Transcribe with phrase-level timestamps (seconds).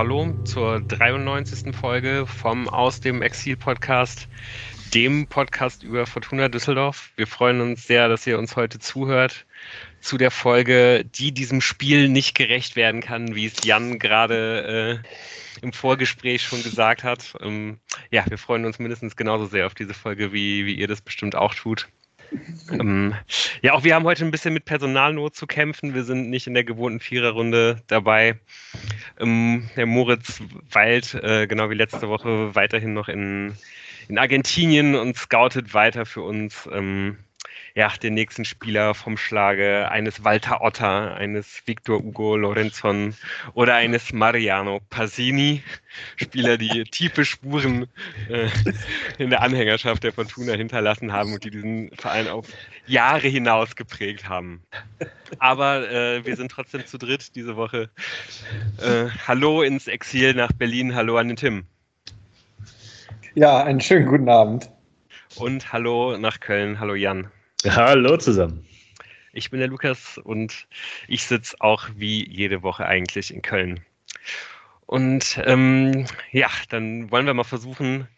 [0.00, 1.76] hallo zur 93.
[1.76, 4.28] Folge vom Aus dem Exil Podcast,
[4.94, 7.10] dem Podcast über Fortuna Düsseldorf.
[7.16, 9.44] Wir freuen uns sehr, dass ihr uns heute zuhört
[10.00, 15.60] zu der Folge, die diesem Spiel nicht gerecht werden kann, wie es Jan gerade äh,
[15.60, 17.34] im Vorgespräch schon gesagt hat.
[17.42, 17.78] Ähm,
[18.10, 21.36] ja, wir freuen uns mindestens genauso sehr auf diese Folge, wie, wie ihr das bestimmt
[21.36, 21.88] auch tut.
[22.70, 23.14] Ähm,
[23.62, 25.94] ja, auch wir haben heute ein bisschen mit Personalnot zu kämpfen.
[25.94, 28.38] Wir sind nicht in der gewohnten Viererrunde dabei.
[29.18, 33.54] Ähm, der Moritz weilt, äh, genau wie letzte Woche, weiterhin noch in,
[34.08, 36.68] in Argentinien und scoutet weiter für uns.
[36.72, 37.18] Ähm,
[37.80, 43.14] ja, den nächsten Spieler vom Schlage eines Walter Otter, eines Victor Hugo Lorenzon
[43.54, 45.62] oder eines Mariano Pasini.
[46.16, 47.86] Spieler, die tiefe Spuren
[48.28, 48.50] äh,
[49.16, 52.48] in der Anhängerschaft der Fortuna hinterlassen haben und die diesen Verein auf
[52.86, 54.62] Jahre hinaus geprägt haben.
[55.38, 57.88] Aber äh, wir sind trotzdem zu dritt diese Woche.
[58.76, 61.64] Äh, hallo ins Exil nach Berlin, hallo an den Tim.
[63.34, 64.68] Ja, einen schönen guten Abend.
[65.36, 67.30] Und hallo nach Köln, hallo Jan.
[67.68, 68.64] Hallo zusammen.
[69.34, 70.66] Ich bin der Lukas und
[71.08, 73.80] ich sitze auch wie jede Woche eigentlich in Köln.
[74.86, 78.08] Und ähm, ja, dann wollen wir mal versuchen,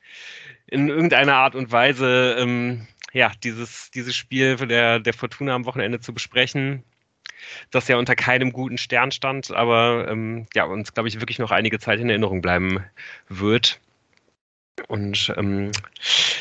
[0.68, 5.98] in irgendeiner Art und Weise ähm, ja, dieses, dieses Spiel der, der Fortuna am Wochenende
[5.98, 6.84] zu besprechen,
[7.72, 11.50] das ja unter keinem guten Stern stand, aber ähm, ja, uns, glaube ich, wirklich noch
[11.50, 12.84] einige Zeit in Erinnerung bleiben
[13.28, 13.80] wird.
[14.88, 15.70] Und ähm,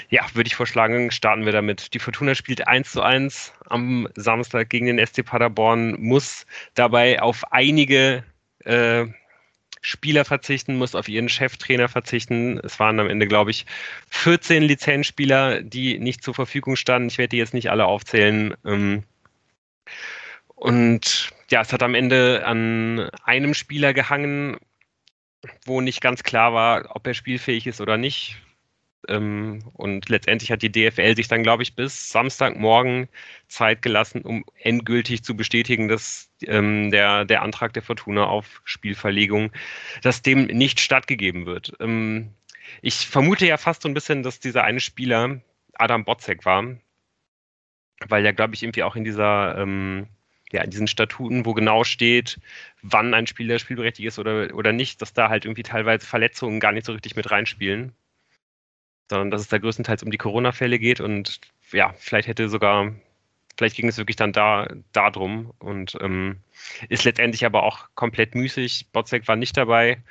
[0.09, 1.93] ja, würde ich vorschlagen, starten wir damit.
[1.93, 7.51] Die Fortuna spielt 1 zu 1 am Samstag gegen den SC Paderborn, muss dabei auf
[7.51, 8.23] einige
[8.63, 9.05] äh,
[9.81, 12.59] Spieler verzichten, muss auf ihren Cheftrainer verzichten.
[12.59, 13.65] Es waren am Ende, glaube ich,
[14.09, 17.09] 14 Lizenzspieler, die nicht zur Verfügung standen.
[17.09, 18.53] Ich werde die jetzt nicht alle aufzählen.
[18.63, 19.03] Ähm,
[20.55, 24.57] und ja, es hat am Ende an einem Spieler gehangen,
[25.65, 28.37] wo nicht ganz klar war, ob er spielfähig ist oder nicht.
[29.07, 33.09] Ähm, und letztendlich hat die DFL sich dann, glaube ich, bis Samstagmorgen
[33.47, 39.51] Zeit gelassen, um endgültig zu bestätigen, dass ähm, der, der Antrag der Fortuna auf Spielverlegung,
[40.03, 41.73] dass dem nicht stattgegeben wird.
[41.79, 42.31] Ähm,
[42.81, 45.41] ich vermute ja fast so ein bisschen, dass dieser eine Spieler
[45.73, 46.63] Adam Botzek war,
[48.07, 50.07] weil ja, glaube ich, irgendwie auch in dieser ähm,
[50.51, 52.39] ja, in diesen Statuten, wo genau steht,
[52.81, 56.71] wann ein Spieler spielberechtigt ist oder, oder nicht, dass da halt irgendwie teilweise Verletzungen gar
[56.71, 57.93] nicht so richtig mit reinspielen.
[59.09, 61.39] Sondern dass es da größtenteils um die Corona-Fälle geht und
[61.71, 62.93] ja, vielleicht hätte sogar,
[63.57, 66.37] vielleicht ging es wirklich dann da darum und ähm,
[66.89, 68.87] ist letztendlich aber auch komplett müßig.
[68.91, 70.01] Botzek war nicht dabei.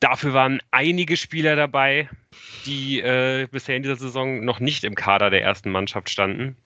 [0.00, 2.08] Dafür waren einige Spieler dabei,
[2.66, 6.56] die äh, bisher in dieser Saison noch nicht im Kader der ersten Mannschaft standen.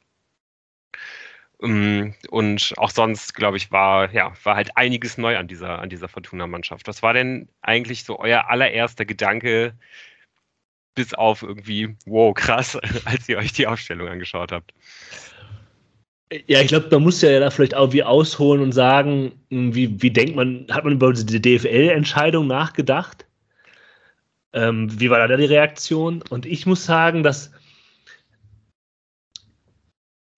[1.62, 5.90] Ähm, und auch sonst, glaube ich, war, ja, war halt einiges neu an dieser, an
[5.90, 6.86] dieser Fortuna-Mannschaft.
[6.88, 9.74] Was war denn eigentlich so euer allererster Gedanke,
[10.94, 14.72] bis auf irgendwie, wow, krass, als ihr euch die Aufstellung angeschaut habt?
[16.46, 20.10] Ja, ich glaube, man muss ja da vielleicht auch wie ausholen und sagen, wie, wie
[20.10, 23.26] denkt man, hat man über die DFL-Entscheidung nachgedacht?
[24.52, 26.22] Ähm, wie war da die Reaktion?
[26.30, 27.50] Und ich muss sagen, dass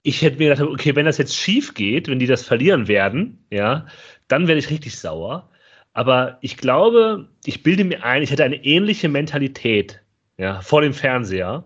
[0.02, 3.44] ich hätte mir gedacht, okay, wenn das jetzt schief geht, wenn die das verlieren werden,
[3.50, 3.86] ja,
[4.28, 5.48] dann werde ich richtig sauer.
[5.92, 10.00] Aber ich glaube, ich bilde mir ein, ich hätte eine ähnliche Mentalität
[10.38, 11.64] ja, vor dem Fernseher.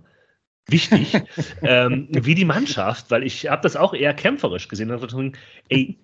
[0.69, 1.15] Wichtig,
[1.63, 4.91] ähm, wie die Mannschaft, weil ich habe das auch eher kämpferisch gesehen.
[4.91, 5.31] Also,
[5.69, 5.97] ey,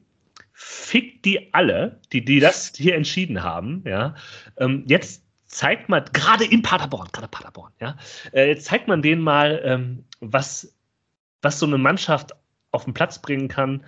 [0.52, 3.82] fick die alle, die, die das hier entschieden haben.
[3.86, 4.14] Ja,
[4.56, 7.96] ähm, jetzt zeigt man, gerade in Paderborn, gerade Paderborn, ja,
[8.32, 10.72] äh, jetzt zeigt man denen mal, ähm, was
[11.42, 12.32] was so eine Mannschaft
[12.70, 13.84] auf den Platz bringen kann,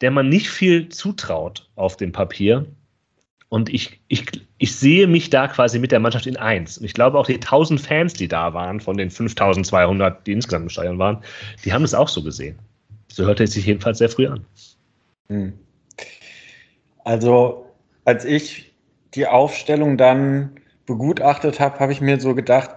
[0.00, 2.66] der man nicht viel zutraut auf dem Papier.
[3.48, 4.26] Und ich, ich,
[4.58, 6.78] ich sehe mich da quasi mit der Mannschaft in eins.
[6.78, 10.64] Und ich glaube auch die 1000 Fans, die da waren, von den 5200, die insgesamt
[10.64, 11.22] im Stadion waren,
[11.64, 12.58] die haben es auch so gesehen.
[13.08, 14.44] So hörte es sich jedenfalls sehr früh an.
[15.28, 15.52] Hm.
[17.04, 17.66] Also,
[18.04, 18.72] als ich
[19.14, 20.52] die Aufstellung dann
[20.86, 22.70] begutachtet habe, habe ich mir so gedacht,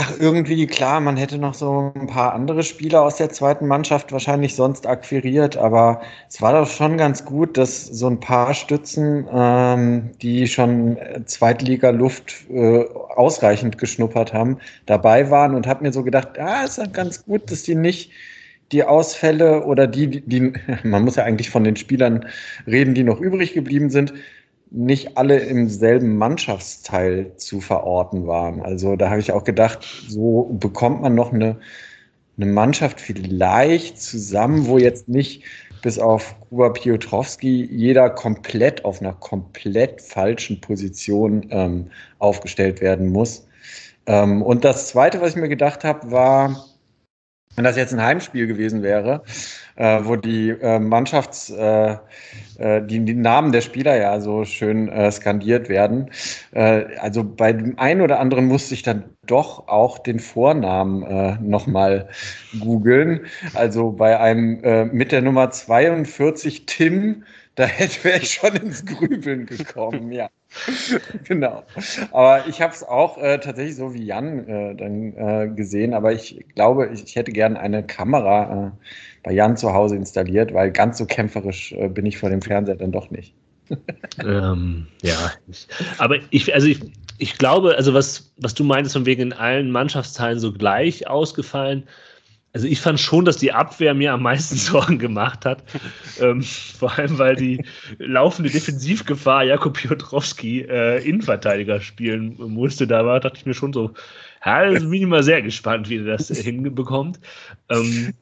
[0.00, 4.12] Ach, irgendwie klar, man hätte noch so ein paar andere Spieler aus der zweiten Mannschaft
[4.12, 9.26] wahrscheinlich sonst akquiriert, aber es war doch schon ganz gut, dass so ein paar Stützen,
[9.32, 12.84] ähm, die schon Zweitliga-Luft äh,
[13.16, 17.50] ausreichend geschnuppert haben, dabei waren und habe mir so gedacht, ah, ist ja ganz gut,
[17.50, 18.12] dass die nicht
[18.70, 20.52] die Ausfälle oder die, die,
[20.84, 22.24] man muss ja eigentlich von den Spielern
[22.68, 24.14] reden, die noch übrig geblieben sind,
[24.70, 28.60] nicht alle im selben Mannschaftsteil zu verorten waren.
[28.62, 31.56] Also da habe ich auch gedacht, so bekommt man noch eine
[32.38, 35.42] eine Mannschaft vielleicht zusammen, wo jetzt nicht
[35.82, 43.46] bis auf Kuba Piotrowski jeder komplett auf einer komplett falschen Position ähm, aufgestellt werden muss.
[44.06, 46.64] Ähm, und das Zweite, was ich mir gedacht habe, war,
[47.58, 49.24] wenn das jetzt ein Heimspiel gewesen wäre,
[49.74, 51.96] äh, wo die äh, Mannschafts, äh,
[52.58, 56.08] äh, die, die, Namen der Spieler ja so schön äh, skandiert werden.
[56.52, 61.36] Äh, also bei dem einen oder anderen musste ich dann doch auch den Vornamen äh,
[61.40, 62.08] nochmal
[62.60, 63.26] googeln.
[63.54, 67.24] Also bei einem mit der Nummer 42 Tim,
[67.58, 67.68] da
[68.04, 70.30] wäre ich schon ins Grübeln gekommen, ja.
[71.24, 71.64] genau.
[72.12, 76.12] Aber ich habe es auch äh, tatsächlich so wie Jan äh, dann äh, gesehen, aber
[76.12, 78.70] ich glaube, ich, ich hätte gerne eine Kamera äh,
[79.24, 82.76] bei Jan zu Hause installiert, weil ganz so kämpferisch äh, bin ich vor dem Fernseher
[82.76, 83.34] dann doch nicht.
[84.24, 85.32] ähm, ja,
[85.98, 86.80] aber ich, also ich,
[87.18, 91.82] ich glaube, also was, was du meintest, von wegen in allen Mannschaftsteilen so gleich ausgefallen,
[92.52, 95.62] also ich fand schon, dass die Abwehr mir am meisten Sorgen gemacht hat.
[96.20, 97.64] ähm, vor allem, weil die
[97.98, 102.86] laufende Defensivgefahr Jakob Piotrowski äh, Innenverteidiger spielen musste.
[102.86, 103.92] Da war, dachte ich mir schon so,
[104.44, 107.20] ja, also bin ich mal sehr gespannt, wie er das hinbekommt.
[107.68, 108.14] Ähm,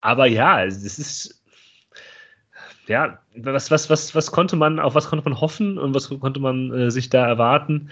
[0.00, 1.42] aber ja, es ist
[2.86, 6.40] ja, was, was, was, was konnte man, auf was konnte man hoffen und was konnte
[6.40, 7.90] man äh, sich da erwarten?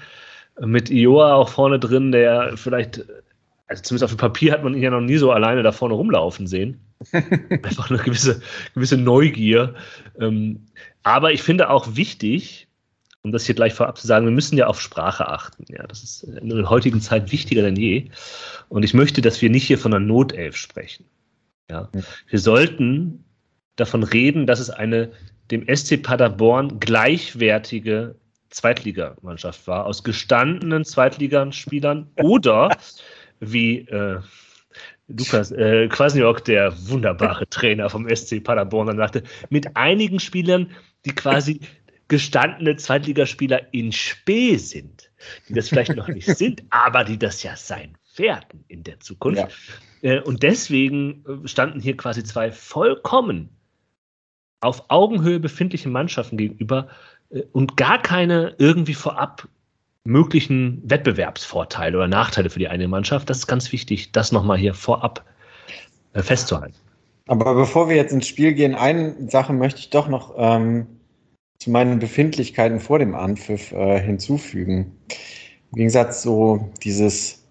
[0.60, 3.04] Mit Ioa auch vorne drin, der vielleicht,
[3.66, 5.94] also zumindest auf dem Papier hat man ihn ja noch nie so alleine da vorne
[5.94, 6.80] rumlaufen sehen.
[7.12, 8.42] Einfach eine gewisse,
[8.74, 9.74] gewisse Neugier.
[10.18, 10.66] Ähm,
[11.02, 12.68] aber ich finde auch wichtig,
[13.22, 15.64] um das hier gleich vorab zu sagen, wir müssen ja auf Sprache achten.
[15.68, 18.10] Ja, das ist in der heutigen Zeit wichtiger denn je.
[18.68, 21.06] Und ich möchte, dass wir nicht hier von einer Notelf sprechen.
[21.70, 21.88] Ja.
[22.28, 23.24] Wir sollten
[23.76, 25.10] davon reden, dass es eine
[25.50, 28.14] dem SC Paderborn gleichwertige
[28.50, 32.76] Zweitligamannschaft war, aus gestandenen Zweitligaspielern oder
[33.40, 34.20] wie äh,
[35.08, 40.70] Lukas äh, Kwasniok, der wunderbare Trainer vom SC Paderborn, dann sagte, mit einigen Spielern,
[41.04, 41.60] die quasi
[42.08, 45.10] gestandene Zweitligaspieler in Spee sind,
[45.48, 49.46] die das vielleicht noch nicht sind, aber die das ja sein werden in der Zukunft.
[50.02, 50.16] Ja.
[50.16, 53.50] Äh, und deswegen äh, standen hier quasi zwei vollkommen
[54.60, 56.88] auf Augenhöhe befindliche Mannschaften gegenüber
[57.30, 59.48] äh, und gar keine irgendwie vorab
[60.04, 63.30] möglichen Wettbewerbsvorteile oder Nachteile für die eine Mannschaft.
[63.30, 65.24] Das ist ganz wichtig, das nochmal hier vorab
[66.14, 66.76] festzuhalten.
[67.26, 70.86] Aber bevor wir jetzt ins Spiel gehen, eine Sache möchte ich doch noch ähm,
[71.58, 74.92] zu meinen Befindlichkeiten vor dem Anpfiff äh, hinzufügen.
[75.72, 77.42] Im Gegensatz so dieses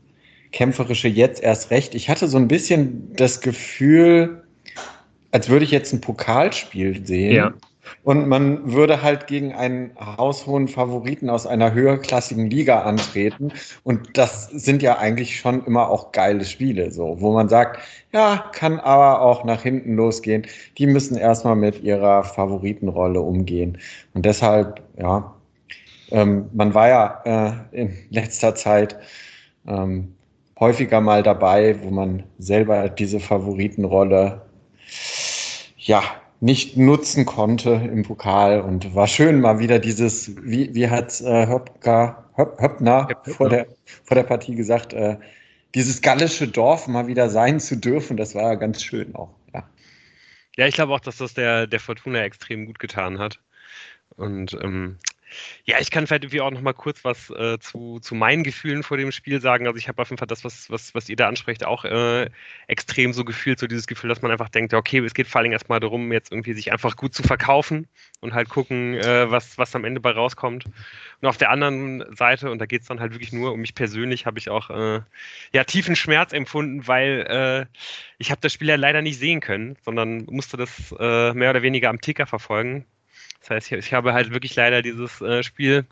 [0.52, 1.96] kämpferische jetzt erst recht.
[1.96, 4.44] Ich hatte so ein bisschen das Gefühl,
[5.32, 7.36] als würde ich jetzt ein Pokalspiel sehen.
[7.36, 7.54] Ja.
[8.04, 13.52] Und man würde halt gegen einen haushohen Favoriten aus einer höherklassigen Liga antreten.
[13.84, 17.80] Und das sind ja eigentlich schon immer auch geile Spiele, so, wo man sagt,
[18.12, 20.46] ja, kann aber auch nach hinten losgehen.
[20.78, 23.78] Die müssen erstmal mit ihrer Favoritenrolle umgehen.
[24.14, 25.34] Und deshalb, ja,
[26.12, 27.22] ähm, man war ja
[27.72, 28.98] äh, in letzter Zeit
[29.68, 30.14] ähm,
[30.60, 34.42] häufiger mal dabei, wo man selber diese Favoritenrolle
[35.78, 36.04] ja
[36.44, 42.30] nutzen konnte im Pokal und war schön mal wieder dieses, wie, wie hat äh, Höpka,
[42.36, 43.68] Höp, Höppner vor der,
[44.04, 45.18] vor der Partie gesagt, äh,
[45.74, 49.34] dieses gallische Dorf mal wieder sein zu dürfen, das war ganz schön auch.
[49.54, 49.64] Ja,
[50.58, 53.40] ja ich glaube auch, dass das der, der Fortuna extrem gut getan hat.
[54.16, 54.98] Und ähm,
[55.66, 58.84] ja, ich kann vielleicht irgendwie auch noch mal kurz was äh, zu, zu meinen Gefühlen
[58.84, 59.68] vor dem Spiel sagen.
[59.68, 62.30] Also ich habe auf jeden Fall das, was, was, was ihr da ansprecht, auch äh,
[62.68, 65.52] extrem so gefühlt, so dieses Gefühl, dass man einfach denkt, okay, es geht vor allem
[65.52, 67.88] erstmal darum, jetzt irgendwie sich einfach gut zu verkaufen
[68.20, 70.66] und halt gucken, äh, was, was am Ende bei rauskommt.
[70.66, 73.76] Und auf der anderen Seite, und da geht es dann halt wirklich nur um mich
[73.76, 75.02] persönlich, habe ich auch äh,
[75.52, 77.78] ja, tiefen Schmerz empfunden, weil äh,
[78.18, 81.62] ich habe das Spiel ja leider nicht sehen können, sondern musste das äh, mehr oder
[81.62, 82.86] weniger am Ticker verfolgen
[83.44, 85.86] das heißt, ich, ich habe halt wirklich leider dieses äh, Spiel,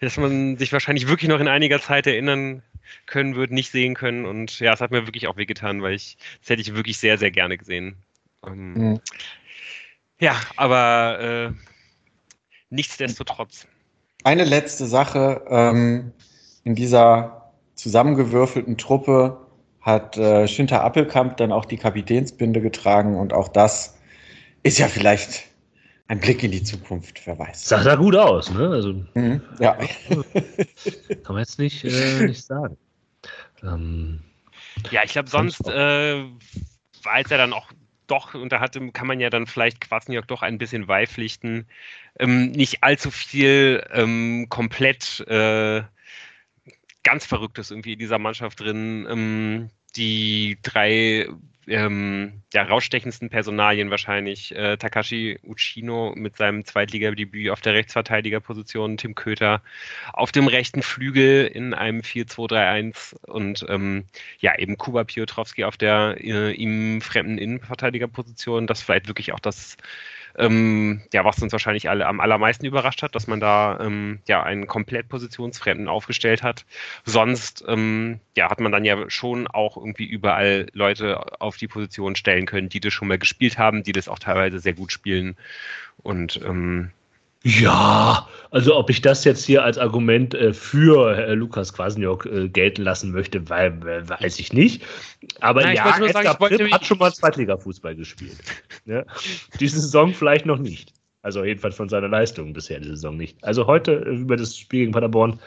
[0.00, 2.62] das man sich wahrscheinlich wirklich noch in einiger Zeit erinnern
[3.06, 4.26] können wird, nicht sehen können.
[4.26, 7.16] Und ja, es hat mir wirklich auch wehgetan, weil ich, das hätte ich wirklich sehr,
[7.16, 7.94] sehr gerne gesehen.
[8.44, 9.00] Ähm, mhm.
[10.18, 11.52] Ja, aber äh,
[12.70, 13.68] nichtsdestotrotz.
[14.24, 15.44] Eine letzte Sache.
[15.48, 16.12] Ähm,
[16.64, 19.46] in dieser zusammengewürfelten Truppe
[19.80, 23.96] hat äh, Schinter Appelkamp dann auch die Kapitänsbinde getragen und auch das
[24.62, 25.49] ist ja vielleicht
[26.10, 27.68] ein Blick in die Zukunft, wer weiß.
[27.68, 28.68] Sah da gut aus, ne?
[28.68, 29.74] Also, mhm, ja.
[31.22, 32.76] Kann man jetzt nicht, äh, nicht sagen.
[33.62, 34.20] Ähm,
[34.90, 36.24] ja, ich glaube, sonst äh,
[37.04, 37.70] war es ja dann auch
[38.08, 41.68] doch, und da hatte, kann man ja dann vielleicht Quasniok doch ein bisschen beipflichten,
[42.18, 45.84] ähm, nicht allzu viel ähm, komplett äh,
[47.04, 49.06] ganz Verrücktes irgendwie in dieser Mannschaft drin.
[49.08, 51.28] Ähm, die drei
[51.66, 54.54] ähm, ja, rausstechendsten Personalien wahrscheinlich.
[54.54, 59.62] Äh, Takashi Uchino mit seinem Zweitligadebüt auf der Rechtsverteidigerposition, Tim Köter
[60.12, 64.04] auf dem rechten Flügel in einem 4-2-3-1 und ähm,
[64.38, 68.66] ja, eben Kuba Piotrowski auf der äh, ihm fremden Innenverteidigerposition.
[68.66, 69.76] Das vielleicht wirklich auch das
[70.38, 74.42] ähm, ja, was uns wahrscheinlich alle am allermeisten überrascht hat, dass man da ähm, ja
[74.42, 76.64] einen komplett positionsfremden aufgestellt hat.
[77.04, 82.16] Sonst ähm, ja, hat man dann ja schon auch irgendwie überall Leute auf die Position
[82.16, 85.36] stellen können, die das schon mal gespielt haben, die das auch teilweise sehr gut spielen.
[86.02, 86.90] Und ähm,
[87.42, 92.48] ja, also ob ich das jetzt hier als Argument äh, für äh, Lukas Kwasniok äh,
[92.48, 94.84] gelten lassen möchte, weil, weiß ich nicht.
[95.40, 98.36] Aber Nein, ja, Edgar sagen, Pripp hat schon mal Zweitliga-Fußball gespielt.
[98.84, 99.04] ja.
[99.58, 100.92] Diese Saison vielleicht noch nicht.
[101.22, 103.42] Also jedenfalls von seiner Leistung bisher diese Saison nicht.
[103.44, 105.38] Also heute äh, über das Spiel gegen Paderborn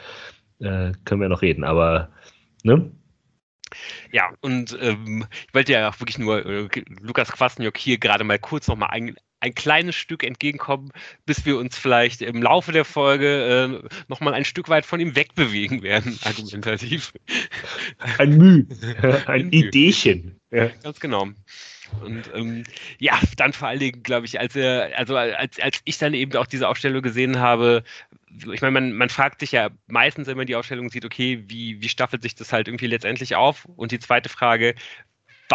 [0.60, 2.08] äh, können wir noch reden, aber
[2.62, 2.90] ne?
[4.12, 6.68] Ja, und ähm, ich wollte ja auch wirklich nur äh,
[7.00, 10.90] Lukas Kwasniok hier gerade mal kurz nochmal ein, ein kleines Stück entgegenkommen,
[11.26, 15.14] bis wir uns vielleicht im Laufe der Folge äh, nochmal ein Stück weit von ihm
[15.14, 17.12] wegbewegen werden, argumentativ.
[18.18, 18.66] Ein Müh,
[19.02, 20.40] ein, ein Ideechen.
[20.50, 20.70] Ja.
[20.82, 21.28] Ganz genau.
[22.00, 22.64] Und ähm,
[22.98, 26.34] ja, dann vor allen Dingen, glaube ich, als er, also als, als ich dann eben
[26.36, 27.84] auch diese Aufstellung gesehen habe,
[28.52, 31.82] ich meine, man, man fragt sich ja meistens, wenn man die Aufstellung sieht, okay, wie,
[31.82, 33.66] wie staffelt sich das halt irgendwie letztendlich auf?
[33.76, 34.74] Und die zweite Frage,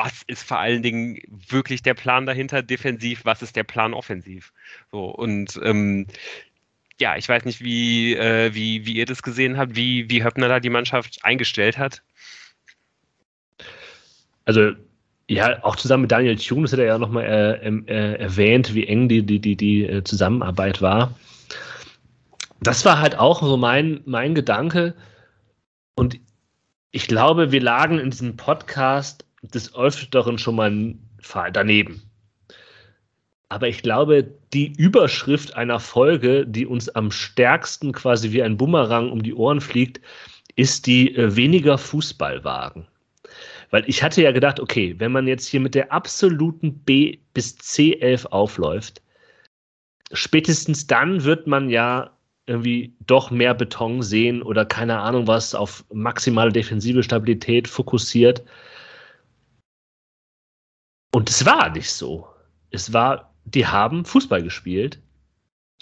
[0.03, 4.53] was ist vor allen Dingen wirklich der Plan dahinter defensiv, was ist der Plan offensiv.
[4.91, 6.08] So, und ähm,
[7.00, 10.48] ja, ich weiß nicht, wie, äh, wie, wie ihr das gesehen habt, wie, wie Höppner
[10.48, 12.01] da die Mannschaft eingestellt hat.
[14.46, 14.72] Also,
[15.27, 18.88] ja, auch zusammen mit Daniel Thune, das hat er ja nochmal äh, äh, erwähnt, wie
[18.88, 21.13] eng die, die, die, die äh, Zusammenarbeit war.
[22.62, 24.96] Das war halt auch so mein, mein Gedanke.
[25.96, 26.20] Und
[26.91, 30.96] ich glaube, wir lagen in diesem Podcast des Öfteren schon mal
[31.53, 32.01] daneben.
[33.50, 39.12] Aber ich glaube, die Überschrift einer Folge, die uns am stärksten quasi wie ein Bumerang
[39.12, 40.00] um die Ohren fliegt,
[40.55, 42.86] ist die äh, weniger Fußballwagen.
[43.72, 47.58] Weil ich hatte ja gedacht, okay, wenn man jetzt hier mit der absoluten B bis
[47.58, 49.01] C11 aufläuft,
[50.12, 52.12] spätestens dann wird man ja
[52.46, 58.43] irgendwie doch mehr Beton sehen oder keine Ahnung was auf maximale defensive Stabilität fokussiert.
[61.12, 62.28] Und es war nicht so.
[62.72, 65.00] Es war, die haben Fußball gespielt.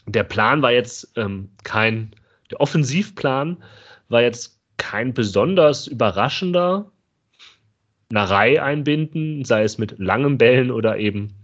[0.06, 2.16] Der Plan war jetzt ähm, kein,
[2.50, 3.62] der Offensivplan
[4.10, 6.92] war jetzt kein besonders überraschender.
[8.10, 11.36] Narei einbinden, sei es mit langen Bällen oder eben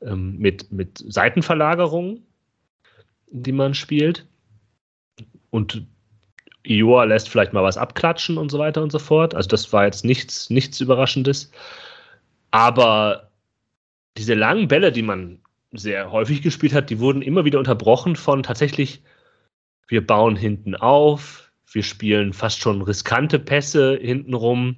[0.00, 2.24] ähm, mit, mit Seitenverlagerungen,
[3.30, 4.24] die man spielt.
[5.50, 5.84] Und
[6.64, 9.34] Ioa lässt vielleicht mal was abklatschen und so weiter und so fort.
[9.34, 11.50] Also das war jetzt nichts, nichts Überraschendes.
[12.54, 13.32] Aber
[14.16, 15.40] diese langen Bälle, die man
[15.72, 19.02] sehr häufig gespielt hat, die wurden immer wieder unterbrochen von tatsächlich,
[19.88, 24.76] wir bauen hinten auf, wir spielen fast schon riskante Pässe hintenrum.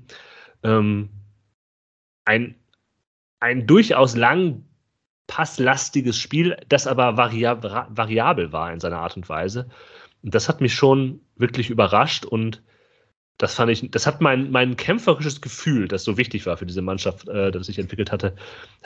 [0.62, 1.11] Ähm,
[2.25, 2.54] ein,
[3.40, 4.64] ein durchaus lang
[5.26, 9.68] passlastiges Spiel, das aber variabel war in seiner Art und Weise.
[10.23, 12.62] Und das hat mich schon wirklich überrascht und
[13.38, 16.82] das fand ich, das hat mein, mein kämpferisches Gefühl, das so wichtig war für diese
[16.82, 18.34] Mannschaft, äh, das ich entwickelt hatte,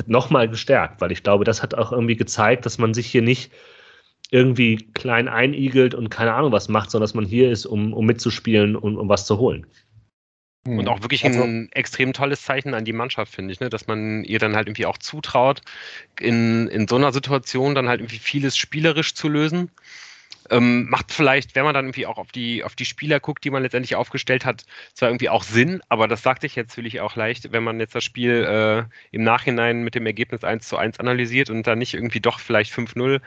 [0.06, 3.52] nochmal gestärkt, weil ich glaube, das hat auch irgendwie gezeigt, dass man sich hier nicht
[4.32, 8.06] irgendwie klein einigelt und keine Ahnung was macht, sondern dass man hier ist, um, um
[8.06, 9.66] mitzuspielen und um was zu holen.
[10.66, 13.70] Und auch wirklich also, ein extrem tolles Zeichen an die Mannschaft, finde ich, ne?
[13.70, 15.62] dass man ihr dann halt irgendwie auch zutraut,
[16.20, 19.70] in, in so einer Situation dann halt irgendwie vieles spielerisch zu lösen
[20.50, 23.50] ähm, macht vielleicht, wenn man dann irgendwie auch auf die, auf die Spieler guckt, die
[23.50, 24.64] man letztendlich aufgestellt hat,
[24.94, 27.94] zwar irgendwie auch Sinn, aber das sagte ich jetzt natürlich auch leicht, wenn man jetzt
[27.94, 31.94] das Spiel äh, im Nachhinein mit dem Ergebnis 1 zu 1 analysiert und dann nicht
[31.94, 33.20] irgendwie doch vielleicht 5-0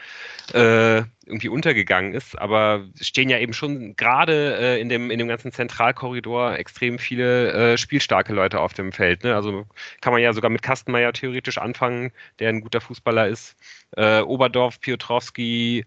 [0.54, 5.30] äh, irgendwie untergegangen ist, aber stehen ja eben schon gerade äh, in, dem, in dem
[5.30, 9.24] ganzen Zentralkorridor extrem viele äh, spielstarke Leute auf dem Feld.
[9.24, 9.34] Ne?
[9.34, 9.66] Also
[10.02, 13.56] kann man ja sogar mit Kastenmeier theoretisch anfangen, der ein guter Fußballer ist.
[13.96, 15.86] Äh, Oberdorf, Piotrowski,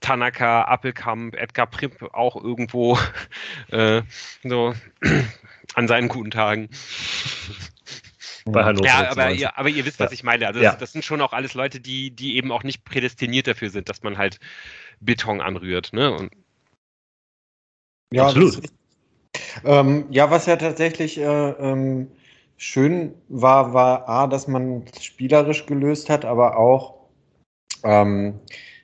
[0.00, 2.98] Tanaka, Appelkamp, Edgar Pripp auch irgendwo
[3.70, 4.02] äh,
[4.44, 4.74] so
[5.74, 6.68] an seinen guten Tagen.
[8.44, 8.86] Bei Hannover.
[8.86, 10.14] Ja, aber ihr, aber ihr wisst, was ja.
[10.14, 10.46] ich meine.
[10.46, 10.78] Also das, ja.
[10.78, 14.02] das, sind schon auch alles Leute, die, die eben auch nicht prädestiniert dafür sind, dass
[14.02, 14.38] man halt
[15.00, 15.92] Beton anrührt.
[15.92, 16.10] Ne?
[16.10, 16.32] Und
[18.12, 18.62] ja, absolut.
[19.64, 22.10] Ähm, ja, was ja tatsächlich äh, ähm,
[22.56, 26.94] schön war, war A, dass man spielerisch gelöst hat, aber auch
[27.84, 28.40] ähm,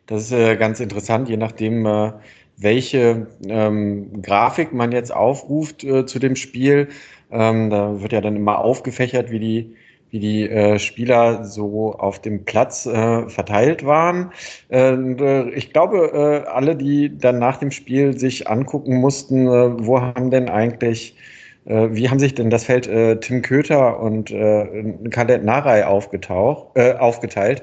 [0.07, 2.13] das ist äh, ganz interessant, je nachdem, äh,
[2.57, 6.89] welche ähm, Grafik man jetzt aufruft äh, zu dem Spiel.
[7.31, 9.77] Ähm, da wird ja dann immer aufgefächert, wie die
[10.11, 14.31] wie die äh, Spieler so auf dem Platz äh, verteilt waren.
[14.69, 20.31] Und, äh, ich glaube, alle, die dann nach dem Spiel sich angucken mussten, wo haben
[20.31, 21.17] denn eigentlich,
[21.65, 22.89] wie haben sich denn das Feld
[23.23, 27.63] Tim Köter und äh, Khaled Narei aufgeteilt?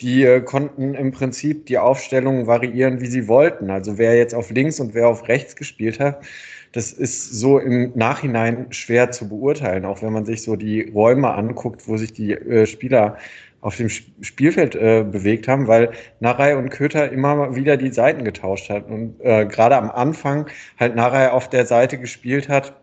[0.00, 3.70] Die konnten im Prinzip die Aufstellung variieren, wie sie wollten.
[3.70, 6.20] Also wer jetzt auf links und wer auf rechts gespielt hat
[6.72, 11.32] das ist so im Nachhinein schwer zu beurteilen, auch wenn man sich so die Räume
[11.32, 13.16] anguckt, wo sich die äh, Spieler
[13.60, 15.90] auf dem Spielfeld äh, bewegt haben, weil
[16.20, 20.46] Narei und Köter immer wieder die Seiten getauscht hat und äh, gerade am Anfang
[20.78, 22.74] halt Narei auf der Seite gespielt hat,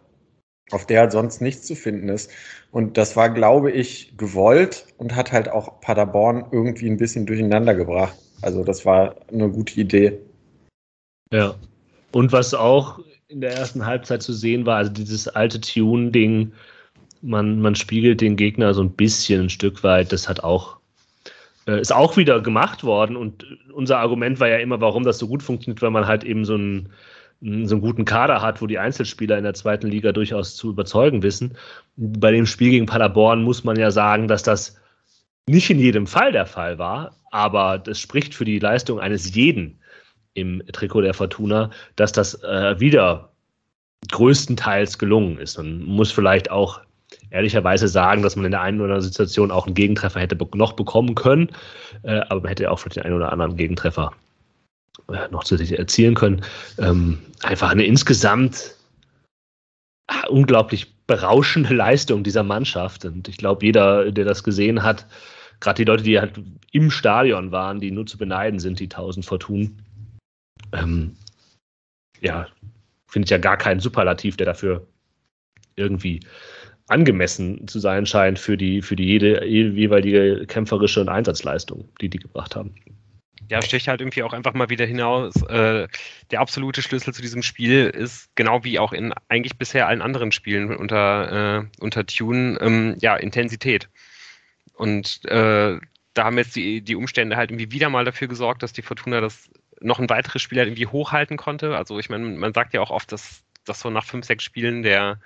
[0.72, 2.32] auf der halt sonst nichts zu finden ist.
[2.72, 7.76] Und das war, glaube ich, gewollt und hat halt auch Paderborn irgendwie ein bisschen durcheinander
[7.76, 8.18] gebracht.
[8.42, 10.20] Also das war eine gute Idee.
[11.32, 11.56] Ja.
[12.12, 14.78] Und was auch in der ersten Halbzeit zu sehen war.
[14.78, 16.52] Also dieses alte Tune-Ding,
[17.22, 20.12] man, man spiegelt den Gegner so ein bisschen ein Stück weit.
[20.12, 20.78] Das hat auch,
[21.68, 23.16] äh, ist auch wieder gemacht worden.
[23.16, 26.46] Und unser Argument war ja immer, warum das so gut funktioniert, weil man halt eben
[26.46, 26.90] so einen,
[27.46, 31.22] so einen guten Kader hat, wo die Einzelspieler in der zweiten Liga durchaus zu überzeugen
[31.22, 31.56] wissen.
[31.96, 34.78] Bei dem Spiel gegen Paderborn muss man ja sagen, dass das
[35.48, 39.80] nicht in jedem Fall der Fall war, aber das spricht für die Leistung eines jeden
[40.34, 43.32] im Trikot der Fortuna, dass das äh, wieder
[44.12, 45.58] größtenteils gelungen ist.
[45.58, 46.82] Man muss vielleicht auch
[47.30, 50.74] ehrlicherweise sagen, dass man in der einen oder anderen Situation auch einen Gegentreffer hätte noch
[50.74, 51.50] bekommen können,
[52.02, 54.12] äh, aber man hätte auch vielleicht den einen oder anderen Gegentreffer
[55.32, 56.42] noch zusätzlich erzielen können.
[56.78, 58.76] Ähm, einfach eine insgesamt
[60.08, 63.06] ah, unglaublich berauschende Leistung dieser Mannschaft.
[63.06, 65.06] Und ich glaube, jeder, der das gesehen hat,
[65.60, 66.40] gerade die Leute, die halt
[66.72, 69.82] im Stadion waren, die nur zu beneiden sind, die 1000 Fortunen,
[70.74, 71.16] ähm,
[72.22, 72.48] ja,
[73.08, 74.88] finde ich ja gar keinen Superlativ, der dafür
[75.76, 76.22] irgendwie
[76.88, 82.20] angemessen zu sein scheint für die, für die jede jeweilige kämpferische und Einsatzleistung, die die
[82.20, 82.76] gebracht haben.
[83.50, 85.36] Ja, sticht halt irgendwie auch einfach mal wieder hinaus.
[85.44, 85.88] Äh,
[86.32, 90.32] der absolute Schlüssel zu diesem Spiel ist, genau wie auch in eigentlich bisher allen anderen
[90.32, 93.90] Spielen unter, äh, unter Tune, ähm, ja, Intensität.
[94.74, 95.80] Und äh,
[96.14, 99.22] da haben jetzt die, die Umstände halt irgendwie wieder mal dafür gesorgt, dass die Fortuna
[99.22, 99.50] das
[99.82, 101.76] noch ein weiteres Spiel halt irgendwie hochhalten konnte.
[101.78, 104.82] Also ich meine, man sagt ja auch oft, dass, dass so nach fünf, sechs Spielen
[104.82, 105.20] der,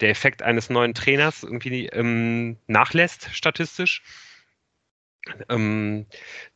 [0.00, 4.02] der Effekt eines neuen Trainers irgendwie ähm, nachlässt, statistisch.
[5.48, 6.06] Ähm,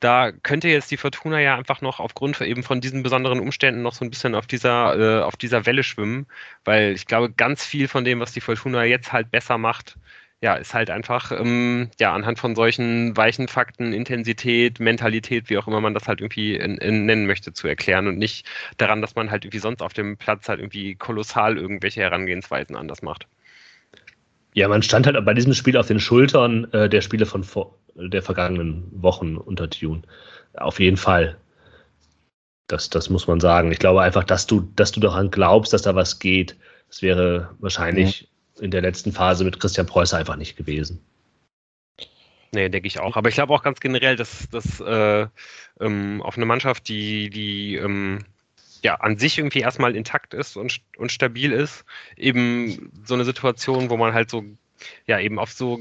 [0.01, 3.95] da könnte jetzt die Fortuna ja einfach noch aufgrund eben von diesen besonderen Umständen noch
[3.95, 6.27] so ein bisschen auf dieser, äh, auf dieser Welle schwimmen,
[6.65, 9.97] weil ich glaube, ganz viel von dem, was die Fortuna jetzt halt besser macht,
[10.43, 15.67] ja, ist halt einfach, ähm, ja, anhand von solchen weichen Fakten, Intensität, Mentalität, wie auch
[15.67, 19.15] immer man das halt irgendwie in, in nennen möchte, zu erklären und nicht daran, dass
[19.15, 23.27] man halt irgendwie sonst auf dem Platz halt irgendwie kolossal irgendwelche Herangehensweisen anders macht.
[24.57, 27.79] Ja, man stand halt bei diesem Spiel auf den Schultern äh, der Spiele von vor,
[27.95, 30.01] der vergangenen Wochen unter Tune.
[30.55, 31.37] Auf jeden Fall.
[32.67, 33.71] Das, das muss man sagen.
[33.71, 36.57] Ich glaube einfach, dass du, dass du daran glaubst, dass da was geht.
[36.89, 41.05] Das wäre wahrscheinlich in der letzten Phase mit Christian Preußer einfach nicht gewesen.
[42.53, 43.17] Nee, denke ich auch.
[43.17, 45.27] Aber ich glaube auch ganz generell, dass, dass äh,
[45.81, 48.25] ähm, auf eine Mannschaft, die, die ähm,
[48.87, 51.85] ja an sich irgendwie erstmal intakt ist und, und stabil ist,
[52.17, 54.45] eben so eine Situation, wo man halt so,
[55.07, 55.79] ja, eben auf so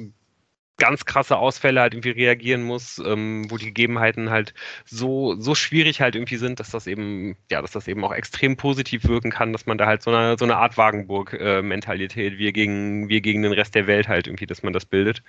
[0.78, 4.54] ganz krasse Ausfälle halt irgendwie reagieren muss, ähm, wo die Gegebenheiten halt
[4.86, 8.58] so, so schwierig halt irgendwie sind, dass das eben, ja, dass das eben auch extrem
[8.58, 12.52] positiv wirken kann, dass man da halt so eine, so eine Art Wagenburg-Mentalität, äh, wir
[12.52, 15.24] gegen, wir gegen den Rest der Welt halt irgendwie, dass man das bildet.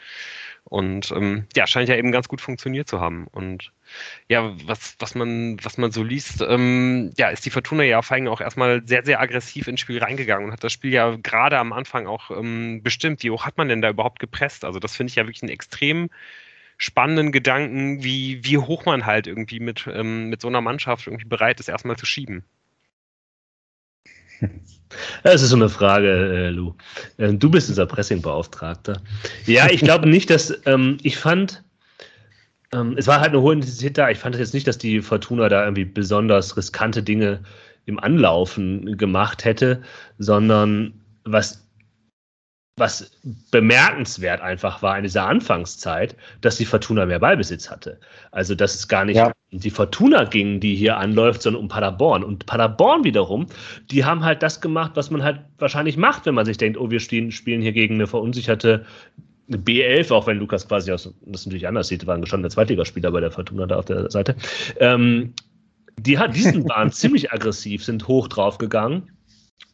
[0.69, 3.29] Und ähm, ja, scheint ja eben ganz gut funktioniert zu haben.
[3.31, 3.73] Und
[4.27, 8.17] ja, was, was man, was man so liest, ähm, ja, ist die Fortuna ja vor
[8.17, 11.59] allem auch erstmal sehr, sehr aggressiv ins Spiel reingegangen und hat das Spiel ja gerade
[11.59, 13.23] am Anfang auch ähm, bestimmt.
[13.23, 14.65] Wie hoch hat man denn da überhaupt gepresst?
[14.65, 16.11] Also, das finde ich ja wirklich einen extrem
[16.79, 21.27] spannenden Gedanken, wie, wie hoch man halt irgendwie mit, ähm, mit so einer Mannschaft irgendwie
[21.27, 22.45] bereit ist, erstmal zu schieben.
[25.23, 26.75] Das ist so eine Frage, äh, Lou.
[27.19, 29.03] Äh, du bist unser Pressingbeauftragter.
[29.45, 31.63] Ja, ich glaube nicht, dass ähm, ich fand,
[32.73, 34.09] ähm, es war halt eine hohe Intensität da.
[34.11, 37.41] Ich fand jetzt nicht, dass die Fortuna da irgendwie besonders riskante Dinge
[37.87, 39.83] im Anlaufen gemacht hätte,
[40.19, 40.95] sondern
[41.25, 41.67] was
[42.79, 43.11] was
[43.51, 47.99] bemerkenswert einfach war in dieser Anfangszeit, dass die Fortuna mehr Ballbesitz hatte.
[48.33, 49.33] Also, dass es gar nicht ja.
[49.53, 52.25] Die Fortuna ging, die hier anläuft, sondern um Paderborn.
[52.25, 53.47] Und Paderborn wiederum,
[53.91, 56.91] die haben halt das gemacht, was man halt wahrscheinlich macht, wenn man sich denkt, oh,
[56.91, 58.85] wir spielen, spielen hier gegen eine verunsicherte
[59.49, 63.21] B11, auch wenn Lukas quasi aus, das natürlich anders sieht, war ein gestandener Zweitligaspieler bei
[63.21, 64.35] der Fortuna da auf der Seite.
[64.81, 65.35] Ähm,
[65.99, 69.13] Die, hat, diesen waren ziemlich aggressiv, sind hoch drauf gegangen.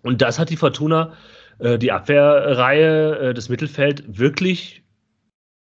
[0.03, 1.15] Und das hat die Fortuna,
[1.59, 4.83] äh, die Abwehrreihe, äh, das Mittelfeld wirklich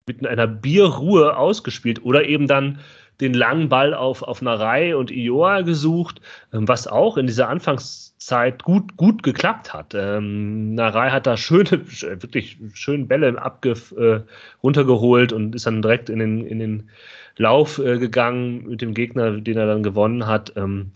[0.07, 2.81] mit einer Bierruhe ausgespielt oder eben dann
[3.21, 6.21] den langen Ball auf, auf Narei und Ioa gesucht,
[6.53, 9.95] ähm, was auch in dieser Anfangszeit gut, gut geklappt hat.
[9.95, 14.21] Ähm, Narei hat da schöne, wirklich schöne Bälle abge, äh,
[14.63, 16.91] runtergeholt und ist dann direkt in den, in den
[17.37, 20.53] Lauf äh, gegangen mit dem Gegner, den er dann gewonnen hat.
[20.57, 20.93] Ähm,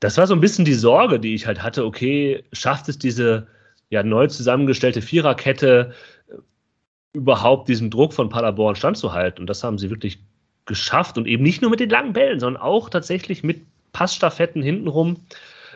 [0.00, 1.84] das war so ein bisschen die Sorge, die ich halt hatte.
[1.84, 3.46] Okay, schafft es diese
[3.90, 5.92] ja, neu zusammengestellte Viererkette
[6.28, 6.34] äh,
[7.12, 9.42] überhaupt diesem Druck von Paderborn standzuhalten?
[9.42, 10.18] Und das haben sie wirklich
[10.66, 15.16] geschafft und eben nicht nur mit den langen Bällen, sondern auch tatsächlich mit Passstaffetten hintenrum,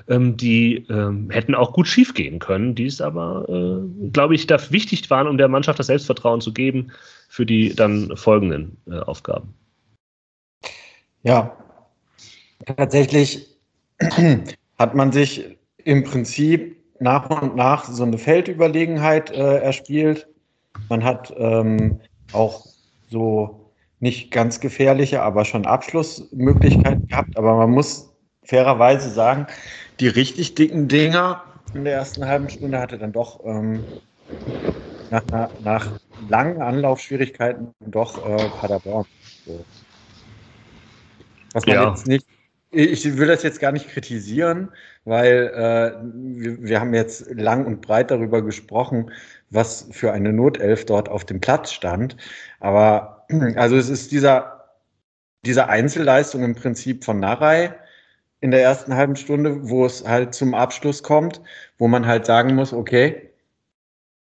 [0.09, 4.47] ähm, die ähm, hätten auch gut schief gehen können, die es aber, äh, glaube ich,
[4.47, 6.93] da wichtig waren, um der Mannschaft das Selbstvertrauen zu geben
[7.29, 9.55] für die dann folgenden äh, Aufgaben.
[11.23, 11.57] Ja,
[12.65, 13.47] tatsächlich
[14.79, 15.45] hat man sich
[15.85, 20.27] im Prinzip nach und nach so eine Feldüberlegenheit äh, erspielt.
[20.89, 22.01] Man hat ähm,
[22.33, 22.67] auch
[23.11, 23.66] so
[24.01, 27.37] nicht ganz gefährliche, aber schon Abschlussmöglichkeiten gehabt.
[27.37, 28.13] Aber man muss
[28.45, 29.47] fairerweise sagen,
[30.01, 31.43] die richtig dicken Dinger
[31.75, 33.85] in der ersten halben Stunde hatte dann doch ähm,
[35.11, 39.05] nach, nach, langen Anlaufschwierigkeiten doch äh, Paderborn.
[39.45, 39.65] So.
[41.53, 41.91] Was man ja.
[41.91, 42.27] jetzt nicht,
[42.71, 44.71] ich will das jetzt gar nicht kritisieren,
[45.05, 49.11] weil äh, wir, wir haben jetzt lang und breit darüber gesprochen,
[49.51, 52.17] was für eine Notelf dort auf dem Platz stand.
[52.61, 53.16] Aber
[53.57, 54.71] also es ist dieser,
[55.45, 57.75] diese Einzelleistung im Prinzip von Narei
[58.41, 61.41] in der ersten halben Stunde, wo es halt zum Abschluss kommt,
[61.79, 63.31] wo man halt sagen muss, okay,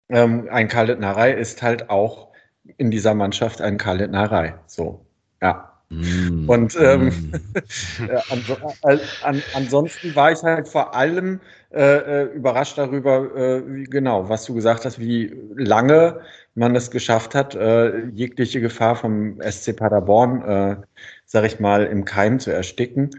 [0.08, 2.28] ähm, ein Khaled Narei ist halt auch
[2.76, 4.54] in dieser Mannschaft ein Khaled Narei.
[4.66, 5.04] So,
[5.40, 5.72] ja.
[5.88, 6.48] Mm.
[6.48, 8.10] Und ähm, mm.
[8.82, 14.28] an, an, ansonsten war ich halt vor allem äh, äh, überrascht darüber, äh, wie, genau,
[14.28, 16.20] was du gesagt hast, wie lange
[16.54, 20.76] man es geschafft hat, äh, jegliche Gefahr vom SC Paderborn, äh,
[21.24, 23.10] sag ich mal, im Keim zu ersticken.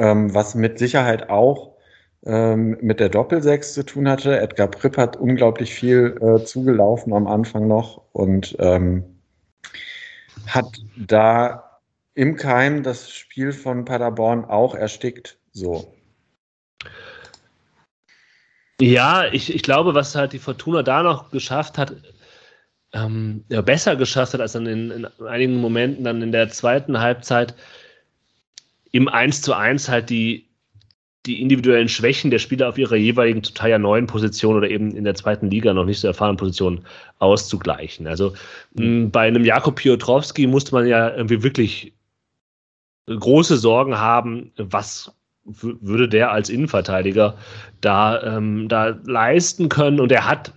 [0.00, 1.74] Ähm, was mit Sicherheit auch
[2.26, 4.38] ähm, mit der Doppelsechs zu tun hatte.
[4.40, 9.04] Edgar Pripp hat unglaublich viel äh, zugelaufen am Anfang noch und ähm,
[10.46, 11.80] hat da
[12.14, 15.38] im Keim das Spiel von Paderborn auch erstickt.
[15.52, 15.92] So.
[18.80, 21.94] Ja, ich, ich glaube, was halt die Fortuna da noch geschafft hat,
[22.94, 27.54] ähm, besser geschafft hat als dann in, in, einigen Momenten dann in der zweiten Halbzeit
[28.92, 30.46] im 1 zu 1 halt die,
[31.26, 35.04] die individuellen Schwächen der Spieler auf ihrer jeweiligen total ja neuen Position oder eben in
[35.04, 36.84] der zweiten Liga noch nicht so erfahrenen Position
[37.18, 38.06] auszugleichen.
[38.06, 38.34] Also
[38.74, 41.92] mh, bei einem Jakob Piotrowski musste man ja irgendwie wirklich
[43.06, 45.12] große Sorgen haben, was
[45.44, 47.36] würde der als Innenverteidiger
[47.80, 50.00] da, ähm, da leisten können.
[50.00, 50.54] Und er hat,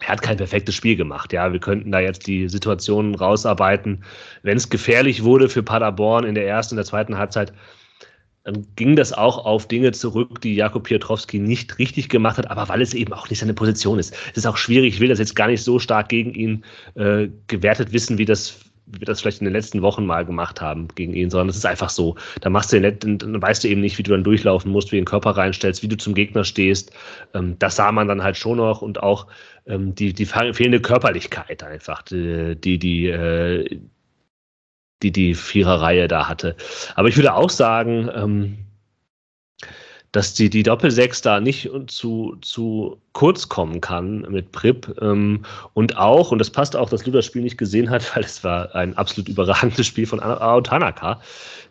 [0.00, 1.32] er hat kein perfektes Spiel gemacht.
[1.32, 4.04] Ja, wir könnten da jetzt die Situationen rausarbeiten.
[4.42, 7.52] Wenn es gefährlich wurde für Paderborn in der ersten und der zweiten Halbzeit,
[8.44, 12.68] dann ging das auch auf Dinge zurück, die Jakob Piotrowski nicht richtig gemacht hat, aber
[12.68, 14.14] weil es eben auch nicht seine Position ist.
[14.30, 17.28] Es ist auch schwierig, ich will das jetzt gar nicht so stark gegen ihn äh,
[17.48, 21.14] gewertet wissen, wie das wir das vielleicht in den letzten Wochen mal gemacht haben gegen
[21.14, 22.16] ihn, sondern es ist einfach so.
[22.40, 24.96] Da machst du den, dann weißt du eben nicht, wie du dann durchlaufen musst, wie
[24.96, 26.92] du den Körper reinstellst, wie du zum Gegner stehst.
[27.34, 29.26] Ähm, das sah man dann halt schon noch und auch
[29.66, 33.80] ähm, die, die fehlende Körperlichkeit einfach, die, die, die, äh,
[35.02, 36.56] die, die Viererreihe da hatte.
[36.94, 38.65] Aber ich würde auch sagen, ähm,
[40.16, 44.96] dass die, die Doppelsechs da nicht zu, zu kurz kommen kann mit Prip.
[45.02, 48.24] Ähm, und auch, und das passt auch, dass Lu das Spiel nicht gesehen hat, weil
[48.24, 51.20] es war ein absolut überragendes Spiel von Ao Tanaka,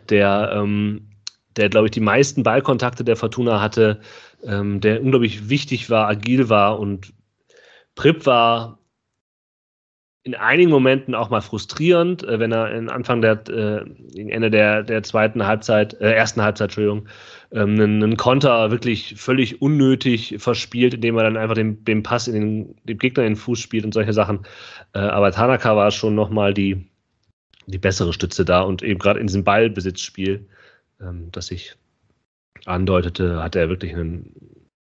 [0.10, 1.08] der, ähm,
[1.56, 4.00] der glaube ich, die meisten Ballkontakte der Fortuna hatte,
[4.44, 7.14] ähm, der unglaublich wichtig war, agil war und
[7.96, 8.78] Prip war
[10.26, 14.82] in einigen Momenten auch mal frustrierend, äh, wenn er in Anfang der, äh, Ende der,
[14.82, 17.08] der zweiten Halbzeit, äh, ersten Halbzeit, Entschuldigung,
[17.56, 22.28] ähm, einen, einen, Konter wirklich völlig unnötig verspielt, indem er dann einfach den, den Pass
[22.28, 24.46] in den, dem Gegner in den Fuß spielt und solche Sachen.
[24.94, 26.86] Äh, aber Tanaka war schon nochmal die,
[27.66, 30.46] die bessere Stütze da und eben gerade in diesem Ballbesitzspiel,
[31.00, 31.76] ähm, das ich
[32.66, 34.32] andeutete, hat er wirklich ein,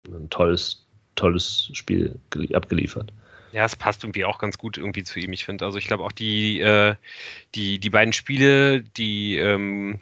[0.07, 2.21] ein tolles, tolles Spiel
[2.55, 3.13] abgeliefert.
[3.53, 5.33] Ja, es passt irgendwie auch ganz gut irgendwie zu ihm.
[5.33, 6.95] Ich finde, also ich glaube auch die, äh,
[7.57, 9.99] die, die beiden Spiele, die, ähm,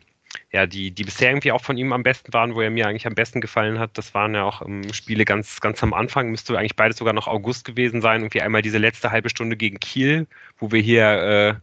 [0.50, 3.06] ja, die, die bisher irgendwie auch von ihm am besten waren, wo er mir eigentlich
[3.06, 6.58] am besten gefallen hat, das waren ja auch ähm, Spiele ganz, ganz am Anfang, müsste
[6.58, 8.22] eigentlich beides sogar noch August gewesen sein.
[8.22, 10.26] Irgendwie einmal diese letzte halbe Stunde gegen Kiel,
[10.58, 11.60] wo wir hier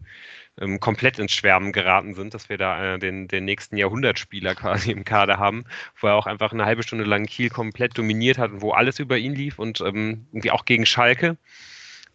[0.59, 4.55] äh, ähm, komplett ins Schwärmen geraten sind, dass wir da äh, den, den nächsten Jahrhundertspieler
[4.55, 5.65] quasi im Kader haben,
[5.99, 8.99] wo er auch einfach eine halbe Stunde lang Kiel komplett dominiert hat und wo alles
[8.99, 11.37] über ihn lief und ähm, irgendwie auch gegen Schalke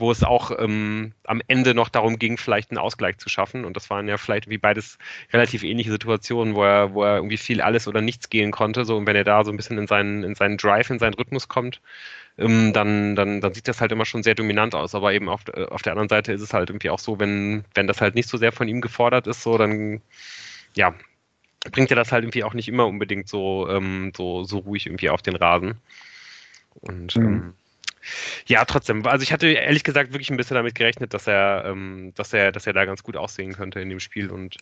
[0.01, 3.65] wo es auch ähm, am Ende noch darum ging, vielleicht einen Ausgleich zu schaffen.
[3.65, 4.99] Und das waren ja vielleicht wie beides
[5.33, 8.85] relativ ähnliche Situationen, wo er, wo er irgendwie viel alles oder nichts gehen konnte.
[8.85, 11.15] So, und wenn er da so ein bisschen in seinen, in seinen Drive, in seinen
[11.15, 11.83] Rhythmus kommt,
[12.39, 14.95] ähm, dann, dann, dann sieht das halt immer schon sehr dominant aus.
[14.95, 17.65] Aber eben auf, äh, auf der anderen Seite ist es halt irgendwie auch so, wenn,
[17.75, 20.01] wenn das halt nicht so sehr von ihm gefordert ist, so, dann
[20.75, 20.95] ja,
[21.71, 25.11] bringt er das halt irgendwie auch nicht immer unbedingt so, ähm, so, so ruhig irgendwie
[25.11, 25.75] auf den Rasen.
[26.81, 27.27] Und mhm.
[27.27, 27.55] ähm,
[28.47, 29.07] ja, trotzdem.
[29.07, 32.53] Also ich hatte ehrlich gesagt wirklich ein bisschen damit gerechnet, dass er, ähm, dass er,
[32.53, 34.31] dass er da ganz gut aussehen könnte in dem Spiel.
[34.31, 34.57] Und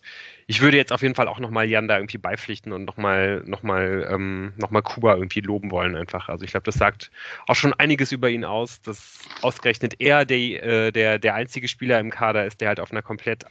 [0.47, 3.63] ich würde jetzt auf jeden Fall auch nochmal Jan da irgendwie beipflichten und nochmal noch
[3.63, 6.29] mal, ähm, noch Kuba irgendwie loben wollen einfach.
[6.29, 7.11] Also ich glaube, das sagt
[7.47, 11.99] auch schon einiges über ihn aus, dass ausgerechnet er der, äh, der, der einzige Spieler
[11.99, 13.45] im Kader ist, der halt auf einer komplett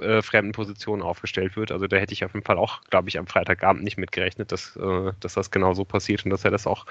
[0.00, 1.72] äh, fremden Position aufgestellt wird.
[1.72, 4.76] Also da hätte ich auf jeden Fall auch, glaube ich, am Freitagabend nicht mitgerechnet, dass,
[4.76, 6.86] äh, dass das genau so passiert und dass er das auch,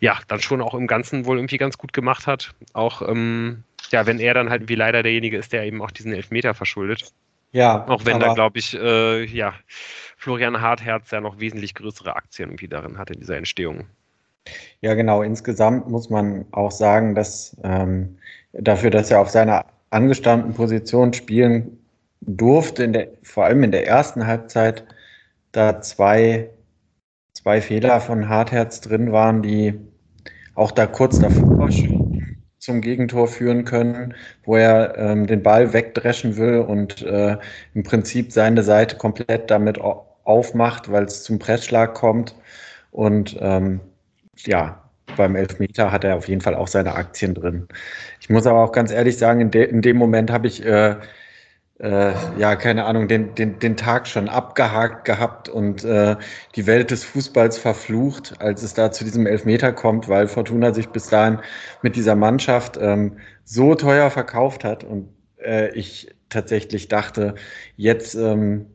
[0.00, 2.54] ja, dann schon auch im Ganzen wohl irgendwie ganz gut gemacht hat.
[2.72, 6.12] Auch, ähm, ja, wenn er dann halt wie leider derjenige ist, der eben auch diesen
[6.12, 7.12] Elfmeter verschuldet.
[7.52, 7.86] Ja.
[7.88, 9.54] Auch wenn da, glaube ich, äh, ja,
[10.16, 13.86] Florian Hartherz ja noch wesentlich größere Aktien irgendwie darin hat in dieser Entstehung.
[14.80, 15.22] Ja, genau.
[15.22, 18.18] Insgesamt muss man auch sagen, dass ähm,
[18.52, 21.78] dafür, dass er auf seiner angestammten Position spielen
[22.26, 24.84] durfte in der, vor allem in der ersten Halbzeit
[25.52, 26.50] da zwei,
[27.32, 29.74] zwei Fehler von Hartherz drin waren, die
[30.54, 31.70] auch da kurz davor
[32.58, 37.36] zum Gegentor führen können, wo er ähm, den Ball wegdreschen will und äh,
[37.74, 39.78] im Prinzip seine Seite komplett damit
[40.24, 42.34] aufmacht, weil es zum Pressschlag kommt.
[42.90, 43.80] Und ähm,
[44.46, 44.82] ja,
[45.16, 47.68] beim Elfmeter hat er auf jeden Fall auch seine Aktien drin.
[48.20, 50.96] Ich muss aber auch ganz ehrlich sagen, in, de in dem Moment habe ich äh,
[51.80, 56.16] äh, ja, keine Ahnung, den, den, den Tag schon abgehakt gehabt und äh,
[56.54, 60.88] die Welt des Fußballs verflucht, als es da zu diesem Elfmeter kommt, weil Fortuna sich
[60.88, 61.40] bis dahin
[61.82, 65.08] mit dieser Mannschaft ähm, so teuer verkauft hat und
[65.38, 67.34] äh, ich tatsächlich dachte,
[67.76, 68.66] jetzt ähm,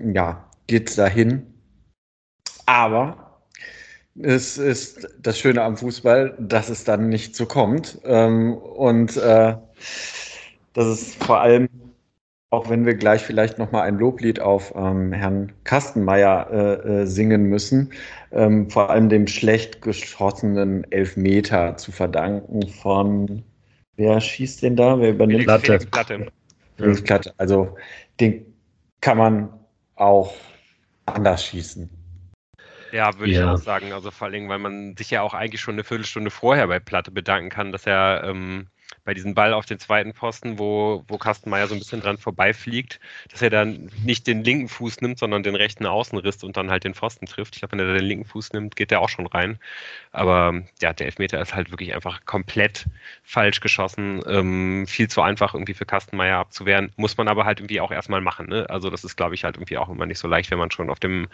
[0.00, 1.46] ja, geht's dahin.
[2.66, 3.42] Aber
[4.20, 7.98] es ist das Schöne am Fußball, dass es dann nicht so kommt.
[8.04, 9.56] Ähm, und äh,
[10.72, 11.68] dass es vor allem
[12.54, 17.44] auch wenn wir gleich vielleicht nochmal ein Loblied auf ähm, Herrn Kastenmeier äh, äh, singen
[17.44, 17.92] müssen,
[18.32, 23.42] ähm, vor allem dem schlecht geschossenen Elfmeter zu verdanken von,
[23.96, 24.98] wer schießt denn da?
[24.98, 25.44] Wer übernimmt?
[25.44, 25.66] Platte.
[25.66, 26.26] Felix Platte.
[26.76, 27.34] Felix Platte.
[27.36, 27.76] Also
[28.20, 28.44] den
[29.00, 29.48] kann man
[29.96, 30.34] auch
[31.06, 31.90] anders schießen.
[32.92, 33.40] Ja, würde ja.
[33.40, 33.92] ich auch sagen.
[33.92, 37.10] Also vor allem, weil man sich ja auch eigentlich schon eine Viertelstunde vorher bei Platte
[37.10, 38.68] bedanken kann, dass er ähm,
[39.04, 43.00] bei diesem Ball auf den zweiten Posten, wo, wo Kastenmeier so ein bisschen dran vorbeifliegt,
[43.30, 46.84] dass er dann nicht den linken Fuß nimmt, sondern den rechten Außenriss und dann halt
[46.84, 47.54] den Pfosten trifft.
[47.54, 49.58] Ich glaube, wenn er den linken Fuß nimmt, geht der auch schon rein.
[50.12, 52.86] Aber ja, der Elfmeter ist halt wirklich einfach komplett
[53.22, 54.22] falsch geschossen.
[54.26, 56.92] Ähm, viel zu einfach irgendwie für Kastenmeier abzuwehren.
[56.96, 58.48] Muss man aber halt irgendwie auch erstmal machen.
[58.48, 58.68] Ne?
[58.70, 60.88] Also das ist, glaube ich, halt irgendwie auch immer nicht so leicht, wenn man schon
[60.88, 61.28] auf dem,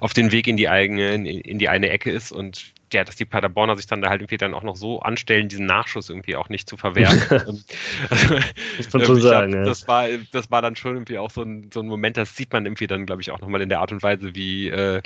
[0.00, 3.24] auf dem Weg in die eigene, in die eine Ecke ist und ja, dass die
[3.24, 6.48] Paderborner sich dann da halt irgendwie dann auch noch so anstellen, diesen Nachschuss irgendwie auch
[6.48, 7.20] nicht zu verwehren.
[8.10, 8.34] also,
[8.76, 9.68] Muss man schon sagen, glaub, ja.
[9.68, 12.52] das, war, das war dann schon irgendwie auch so ein, so ein Moment, das sieht
[12.52, 15.02] man irgendwie dann, glaube ich, auch nochmal in der Art und Weise, wie, äh,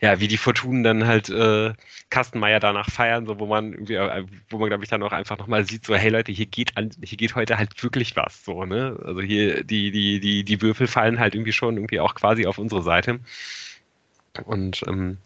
[0.00, 1.72] ja, wie die Fortunen dann halt äh,
[2.10, 5.38] Kastenmeier danach feiern, so wo man irgendwie, äh, wo man, glaube ich, dann auch einfach
[5.38, 8.64] nochmal sieht, so, hey Leute, hier geht an, hier geht heute halt wirklich was, so,
[8.64, 8.98] ne?
[9.04, 12.58] Also hier, die, die, die, die Würfel fallen halt irgendwie schon irgendwie auch quasi auf
[12.58, 13.20] unsere Seite.
[14.44, 15.18] Und ähm,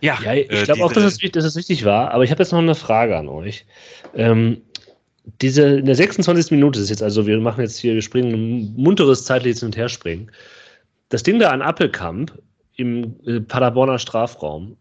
[0.00, 2.42] ja, ja ich äh, glaube auch, dass es, dass es wichtig war, aber ich habe
[2.42, 3.66] jetzt noch eine Frage an euch.
[4.14, 4.62] Ähm,
[5.40, 6.50] diese, in der 26.
[6.50, 9.76] Minute ist jetzt, also wir machen jetzt hier, wir springen ein munteres zeitliches Hin- und
[9.76, 10.30] Herspringen.
[11.08, 12.40] Das Ding da an Appelkamp
[12.76, 14.76] im äh, Paderborner Strafraum,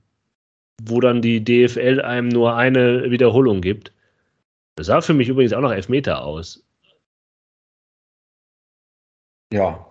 [0.84, 3.91] wo dann die DFL einem nur eine Wiederholung gibt,
[4.75, 6.63] das sah für mich übrigens auch noch Elfmeter aus.
[9.51, 9.86] Ja.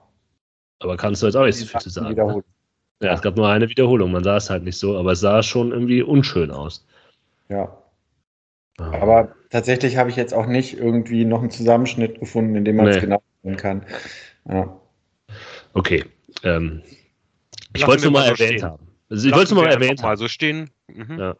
[0.79, 2.15] Aber kannst du jetzt auch nichts zu sagen.
[2.15, 2.43] Ne?
[3.01, 5.43] Ja, es gab nur eine Wiederholung, man sah es halt nicht so, aber es sah
[5.43, 6.87] schon irgendwie unschön aus.
[7.49, 7.77] Ja.
[8.79, 8.93] Ah.
[9.01, 12.89] Aber tatsächlich habe ich jetzt auch nicht irgendwie noch einen Zusammenschnitt gefunden, in dem man
[12.89, 13.03] es nee.
[13.03, 13.87] genau sehen kann.
[14.49, 14.81] Ja.
[15.75, 16.05] Okay.
[16.43, 16.83] Ähm,
[17.75, 18.65] ich wollte es nur mal so erwähnt stehen.
[18.65, 18.89] haben.
[19.11, 20.09] Also ich wollte es nur mal erwähnt haben.
[20.09, 20.71] Mal so stehen.
[20.89, 21.19] Mhm.
[21.19, 21.37] Ja.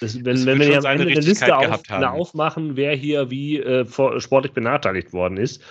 [0.00, 3.86] Das, wenn, das wenn wir am Ende eine Liste auf, aufmachen, wer hier wie äh,
[3.86, 5.62] sportlich benachteiligt worden ist,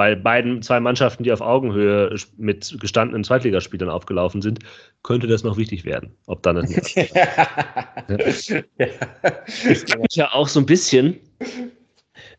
[0.00, 4.60] bei beiden, zwei Mannschaften, die auf Augenhöhe mit gestandenen Zweitligaspielern aufgelaufen sind,
[5.02, 6.16] könnte das noch wichtig werden.
[6.24, 6.96] Ob dann nicht.
[6.96, 7.12] ja.
[8.08, 11.20] Ich frage mich ja auch so ein bisschen,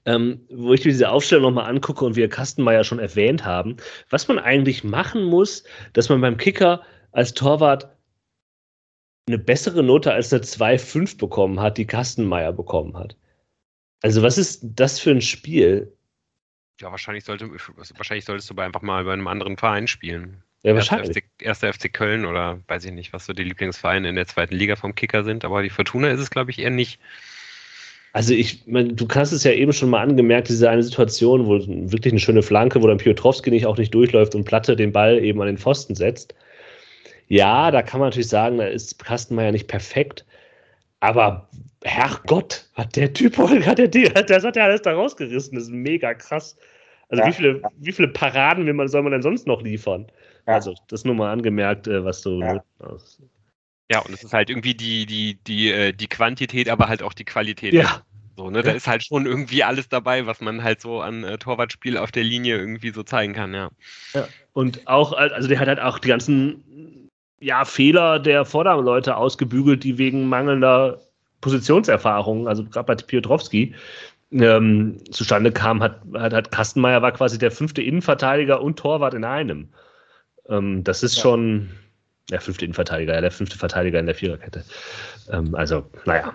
[0.05, 3.77] ähm, wo ich mir diese Aufstellung nochmal angucke und wir Kastenmeier schon erwähnt haben,
[4.09, 7.95] was man eigentlich machen muss, dass man beim Kicker als Torwart
[9.27, 13.15] eine bessere Note als eine 2,5 bekommen hat, die Kastenmeier bekommen hat.
[14.01, 15.95] Also, was ist das für ein Spiel?
[16.81, 17.49] Ja, wahrscheinlich, sollte,
[17.95, 20.43] wahrscheinlich solltest du einfach mal bei einem anderen Verein spielen.
[20.63, 21.23] Ja, wahrscheinlich.
[21.39, 24.55] Erster FC, FC, Köln oder weiß ich nicht, was so die Lieblingsvereine in der zweiten
[24.55, 26.99] Liga vom Kicker sind, aber die Fortuna ist es, glaube ich, eher nicht.
[28.13, 31.59] Also ich, mein, du hast es ja eben schon mal angemerkt, diese eine Situation, wo
[31.91, 35.23] wirklich eine schöne Flanke, wo dann Piotrowski nicht auch nicht durchläuft und Platte den Ball
[35.23, 36.35] eben an den Pfosten setzt.
[37.27, 40.25] Ja, da kann man natürlich sagen, da ist Kastenmeier nicht perfekt,
[40.99, 41.49] aber
[41.83, 46.13] Herrgott, hat der Typ, hat der, das hat ja alles da rausgerissen, das ist mega
[46.13, 46.57] krass.
[47.09, 47.29] Also ja.
[47.29, 50.07] wie, viele, wie viele Paraden will man, soll man denn sonst noch liefern?
[50.47, 50.53] Ja.
[50.53, 52.39] Also, das nur mal angemerkt, äh, was du.
[52.39, 52.63] Ja.
[53.91, 57.13] ja, und es ist halt irgendwie die, die, die, äh, die Quantität, aber halt auch
[57.13, 57.73] die Qualität.
[57.73, 58.01] Ja.
[58.37, 58.63] So, ne?
[58.63, 62.11] Da ist halt schon irgendwie alles dabei, was man halt so an äh, Torwartspiel auf
[62.11, 63.69] der Linie irgendwie so zeigen kann, ja.
[64.13, 64.27] ja.
[64.53, 69.97] Und auch, also der hat halt auch die ganzen ja, Fehler der Vorderleute ausgebügelt, die
[69.97, 71.01] wegen mangelnder
[71.41, 73.75] Positionserfahrung, also gerade bei Piotrowski,
[74.31, 79.25] ähm, zustande kam, hat, hat, hat Kastenmeier war quasi der fünfte Innenverteidiger und Torwart in
[79.25, 79.69] einem.
[80.47, 81.23] Ähm, das ist ja.
[81.23, 81.69] schon
[82.29, 84.63] der fünfte Innenverteidiger, ja, der fünfte Verteidiger in der Viererkette.
[85.29, 86.33] Ähm, also, naja.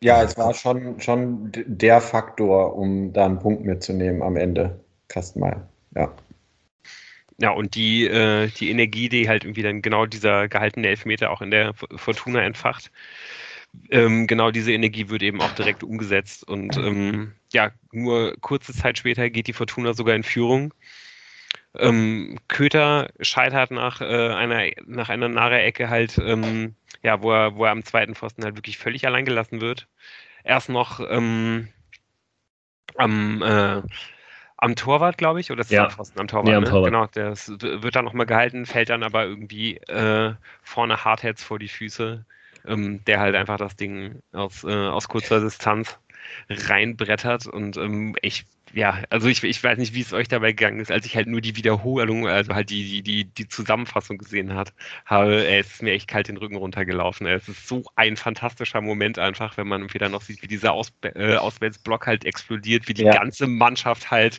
[0.00, 5.68] Ja, es war schon, schon der Faktor, um da einen Punkt mitzunehmen am Ende, Kastenmeier.
[5.94, 6.12] Ja.
[7.38, 11.40] Ja, und die, äh, die Energie, die halt irgendwie dann genau dieser gehaltene Elfmeter auch
[11.40, 12.90] in der Fortuna entfacht,
[13.90, 16.46] ähm, genau diese Energie wird eben auch direkt umgesetzt.
[16.46, 20.74] Und ähm, ja, nur kurze Zeit später geht die Fortuna sogar in Führung.
[21.78, 27.64] Ähm, Köter scheitert nach, äh, einer, nach einer Nare-Ecke halt, ähm, ja, wo er, wo
[27.64, 29.88] er am zweiten Pfosten halt wirklich völlig allein gelassen wird.
[30.44, 31.68] Erst noch ähm,
[32.96, 33.82] am, äh,
[34.58, 35.88] am Torwart, glaube ich, oder ist ja.
[35.88, 36.48] Pfosten am Torwart?
[36.48, 36.70] Ja, am ne?
[36.70, 36.90] Torwart.
[36.90, 41.68] Genau, der wird dann nochmal gehalten, fällt dann aber irgendwie äh, vorne Hardheads vor die
[41.68, 42.24] Füße,
[42.66, 45.98] ähm, der halt einfach das Ding aus, äh, aus kurzer Distanz
[46.48, 47.46] reinbrettert.
[47.46, 50.90] Und ähm, ich ja, also ich, ich weiß nicht, wie es euch dabei gegangen ist,
[50.90, 54.72] als ich halt nur die Wiederholung, also halt die, die, die, die Zusammenfassung gesehen hat,
[55.04, 57.26] habe, es ist mir echt kalt den Rücken runtergelaufen.
[57.26, 60.92] Es ist so ein fantastischer Moment einfach, wenn man wieder noch sieht, wie dieser Aus,
[61.02, 63.12] äh, Auswärtsblock halt explodiert, wie die ja.
[63.12, 64.38] ganze Mannschaft halt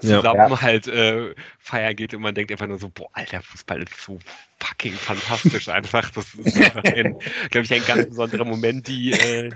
[0.00, 0.60] zusammen ja.
[0.60, 4.18] halt äh, feiern geht und man denkt einfach nur so, boah, alter Fußball ist so
[4.62, 6.10] fucking fantastisch einfach.
[6.10, 6.54] Das ist
[7.50, 8.86] glaube ich, ein ganz besonderer Moment.
[8.88, 9.50] Die, äh,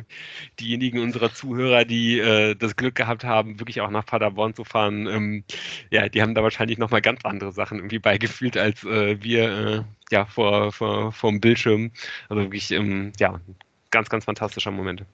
[0.59, 5.07] diejenigen unserer Zuhörer, die äh, das Glück gehabt haben, wirklich auch nach Paderborn zu fahren,
[5.07, 5.45] ähm,
[5.90, 9.83] ja, die haben da wahrscheinlich nochmal ganz andere Sachen irgendwie beigefühlt, als äh, wir äh,
[10.11, 11.90] ja vor, vor, vor dem Bildschirm.
[12.29, 13.40] Also wirklich, ähm, ja,
[13.90, 15.05] ganz, ganz fantastischer Moment.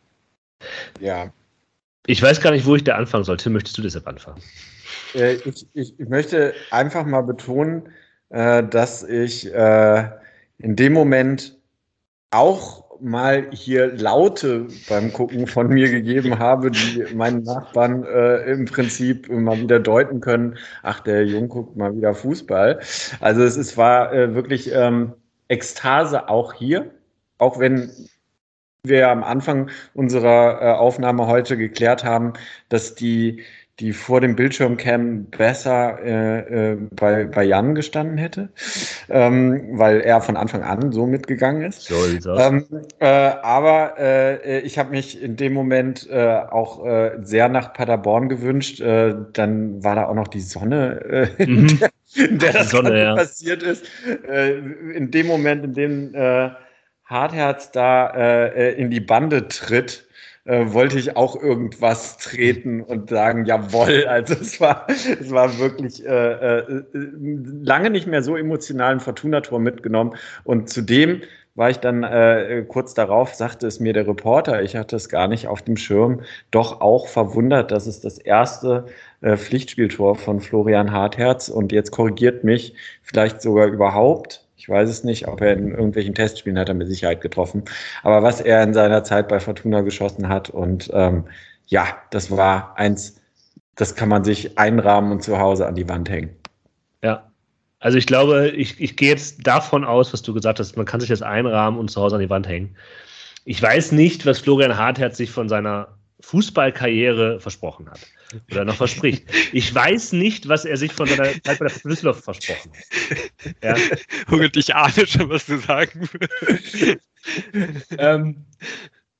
[1.00, 1.32] Ja.
[2.06, 3.36] Ich weiß gar nicht, wo ich da anfangen soll.
[3.36, 4.42] Tim, möchtest du deshalb anfangen?
[5.14, 7.88] Äh, ich, ich, ich möchte einfach mal betonen,
[8.30, 10.10] äh, dass ich äh,
[10.58, 11.56] in dem Moment
[12.30, 18.64] auch mal hier Laute beim Gucken von mir gegeben habe, die meinen Nachbarn äh, im
[18.66, 22.80] Prinzip mal wieder deuten können, ach, der Jung guckt mal wieder Fußball.
[23.20, 25.14] Also es, es war äh, wirklich ähm,
[25.48, 26.90] Ekstase auch hier,
[27.38, 27.90] auch wenn
[28.84, 32.32] wir am Anfang unserer äh, Aufnahme heute geklärt haben,
[32.68, 33.42] dass die
[33.80, 38.50] die vor dem Bildschirmcam besser äh, äh, bei, bei Jan gestanden hätte,
[39.08, 41.82] ähm, weil er von Anfang an so mitgegangen ist.
[41.82, 42.66] So ist ähm,
[43.00, 48.28] äh, aber äh, ich habe mich in dem Moment äh, auch äh, sehr nach Paderborn
[48.28, 48.80] gewünscht.
[48.80, 51.68] Äh, dann war da auch noch die Sonne, äh, mhm.
[51.68, 53.14] in der, in der das Sonne, ja.
[53.14, 53.86] passiert ist.
[54.28, 54.58] Äh,
[54.94, 56.50] in dem Moment, in dem äh,
[57.06, 60.06] Hartherz da äh, in die Bande tritt,
[60.44, 64.06] äh, wollte ich auch irgendwas treten und sagen, jawoll.
[64.08, 70.14] Also es war, es war wirklich äh, äh, lange nicht mehr so emotionalen Fortuna-Tor mitgenommen.
[70.44, 71.22] Und zudem
[71.54, 75.28] war ich dann äh, kurz darauf, sagte es mir der Reporter, ich hatte es gar
[75.28, 78.86] nicht auf dem Schirm, doch auch verwundert, dass es das erste
[79.20, 85.02] äh, Pflichtspieltor von Florian Hartherz und jetzt korrigiert mich vielleicht sogar überhaupt ich weiß es
[85.02, 87.64] nicht, ob er in irgendwelchen Testspielen hat er mit Sicherheit getroffen.
[88.04, 91.24] Aber was er in seiner Zeit bei Fortuna geschossen hat und ähm,
[91.66, 93.20] ja, das war eins,
[93.74, 96.36] das kann man sich einrahmen und zu Hause an die Wand hängen.
[97.02, 97.28] Ja.
[97.80, 101.00] Also ich glaube, ich, ich gehe jetzt davon aus, was du gesagt hast, man kann
[101.00, 102.76] sich das einrahmen und zu Hause an die Wand hängen.
[103.44, 105.88] Ich weiß nicht, was Florian Hartherz sich von seiner
[106.20, 107.98] Fußballkarriere versprochen hat
[108.50, 109.24] oder noch verspricht.
[109.52, 113.54] Ich weiß nicht, was er sich von seiner Zeit bei der Düsseldorf versprochen hat.
[113.62, 113.76] Ja.
[114.30, 116.98] Und ich ahne schon, was du sagen würdest.
[117.98, 118.44] ähm,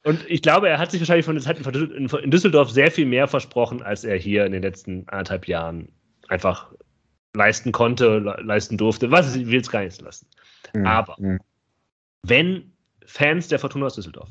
[0.05, 3.29] Und ich glaube, er hat sich wahrscheinlich von den Zeiten in Düsseldorf sehr viel mehr
[3.29, 5.89] versprochen, als er hier in den letzten anderthalb Jahren
[6.29, 6.73] einfach
[7.35, 9.11] leisten konnte, leisten durfte.
[9.11, 10.27] Was ich will es gar nicht lassen.
[10.75, 10.87] Mhm.
[10.87, 11.39] Aber mhm.
[12.23, 12.73] wenn
[13.07, 14.31] Fans der Fortuna aus Düsseldorf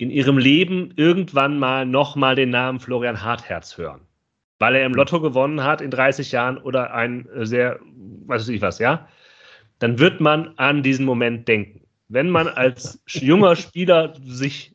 [0.00, 4.00] in ihrem Leben irgendwann mal nochmal den Namen Florian Hartherz hören,
[4.58, 7.78] weil er im Lotto gewonnen hat in 30 Jahren oder ein sehr,
[8.24, 9.06] weiß ich was, ja,
[9.78, 11.82] dann wird man an diesen Moment denken.
[12.08, 14.74] Wenn man als junger Spieler sich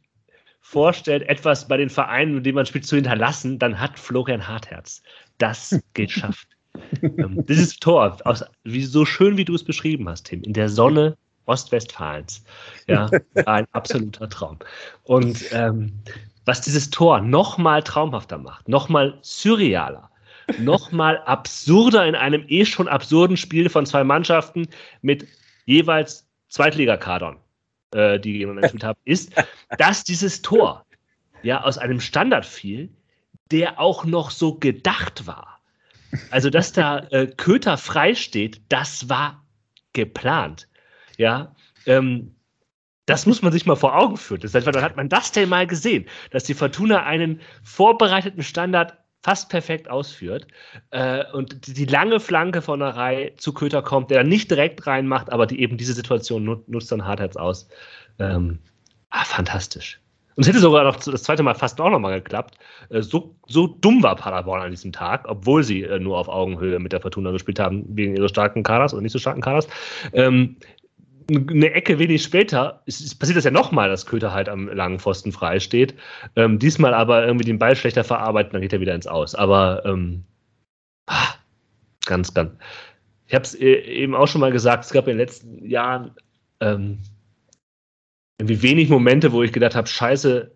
[0.62, 5.02] vorstellt, etwas bei den Vereinen, mit denen man spielt, zu hinterlassen, dann hat Florian Hartherz
[5.40, 6.48] das geschafft.
[7.02, 10.68] Ähm, dieses Tor, aus, wie, so schön wie du es beschrieben hast, Tim, in der
[10.68, 11.16] Sonne
[11.46, 12.44] Ostwestfalens,
[12.88, 14.60] ja, war ein absoluter Traum.
[15.04, 15.94] Und ähm,
[16.46, 20.10] was dieses Tor nochmal traumhafter macht, nochmal surrealer,
[20.60, 24.68] nochmal absurder in einem eh schon absurden Spiel von zwei Mannschaften
[25.02, 25.28] mit
[25.66, 27.38] jeweils Zweitligakadern,
[27.92, 29.34] äh, die gegeneinander gespielt haben, ist,
[29.78, 30.86] dass dieses Tor
[31.42, 32.90] ja aus einem Standard fiel,
[33.52, 35.60] der auch noch so gedacht war.
[36.32, 39.44] Also, dass da äh, Köter frei steht, das war
[39.94, 40.68] geplant.
[41.18, 41.56] Ja,
[41.86, 42.36] ähm,
[43.06, 44.42] das muss man sich mal vor Augen führen.
[44.42, 48.98] Das heißt, dann hat man das denn mal gesehen, dass die Fortuna einen vorbereiteten Standard
[49.24, 50.46] fast perfekt ausführt
[50.92, 54.86] äh, und die, lange Flanke von der Reihe zu Köter kommt, der dann nicht direkt
[54.86, 57.68] reinmacht, aber die eben diese Situation nut, nutzt dann Hartherz aus.
[58.20, 58.60] Ähm,
[59.10, 60.00] ah, fantastisch.
[60.36, 62.58] Und es hätte sogar noch das zweite Mal fast auch nochmal geklappt.
[62.90, 66.78] Äh, so, so dumm war Paderborn an diesem Tag, obwohl sie äh, nur auf Augenhöhe
[66.80, 69.68] mit der Fortuna gespielt haben, wegen ihres starken Kaders oder nicht so starken Kaders.
[70.14, 70.58] Ähm,
[71.30, 75.60] eine Ecke wenig später passiert das ja nochmal, dass Köter halt am langen Pfosten frei
[75.60, 75.96] steht.
[76.36, 79.36] Ähm, diesmal aber irgendwie den Ball schlechter verarbeiten, dann geht er wieder ins Aus.
[79.36, 80.24] Aber ähm,
[81.08, 81.36] ah,
[82.06, 82.52] ganz, ganz.
[83.28, 86.12] Ich habe es e-, eben auch schon mal gesagt, es gab in den letzten Jahren
[86.60, 87.00] ähm,
[88.38, 90.52] irgendwie wenig Momente, wo ich gedacht habe, scheiße,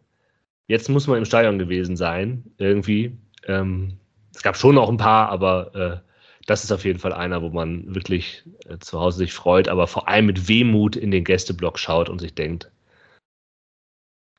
[0.67, 3.17] jetzt muss man im Stadion gewesen sein, irgendwie.
[3.47, 3.97] Ähm,
[4.35, 6.08] es gab schon noch ein paar, aber äh,
[6.45, 9.87] das ist auf jeden Fall einer, wo man wirklich äh, zu Hause sich freut, aber
[9.87, 12.71] vor allem mit Wehmut in den Gästeblock schaut und sich denkt,